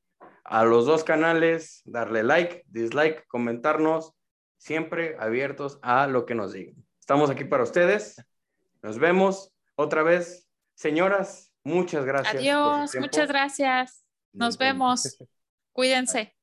[0.44, 4.12] a los dos canales, darle like, dislike, comentarnos,
[4.56, 6.76] siempre abiertos a lo que nos digan.
[7.00, 8.24] Estamos aquí para ustedes.
[8.82, 10.48] Nos vemos otra vez.
[10.74, 12.34] Señoras, muchas gracias.
[12.34, 14.04] Adiós, muchas gracias.
[14.32, 15.18] Nos vemos.
[15.72, 16.34] Cuídense.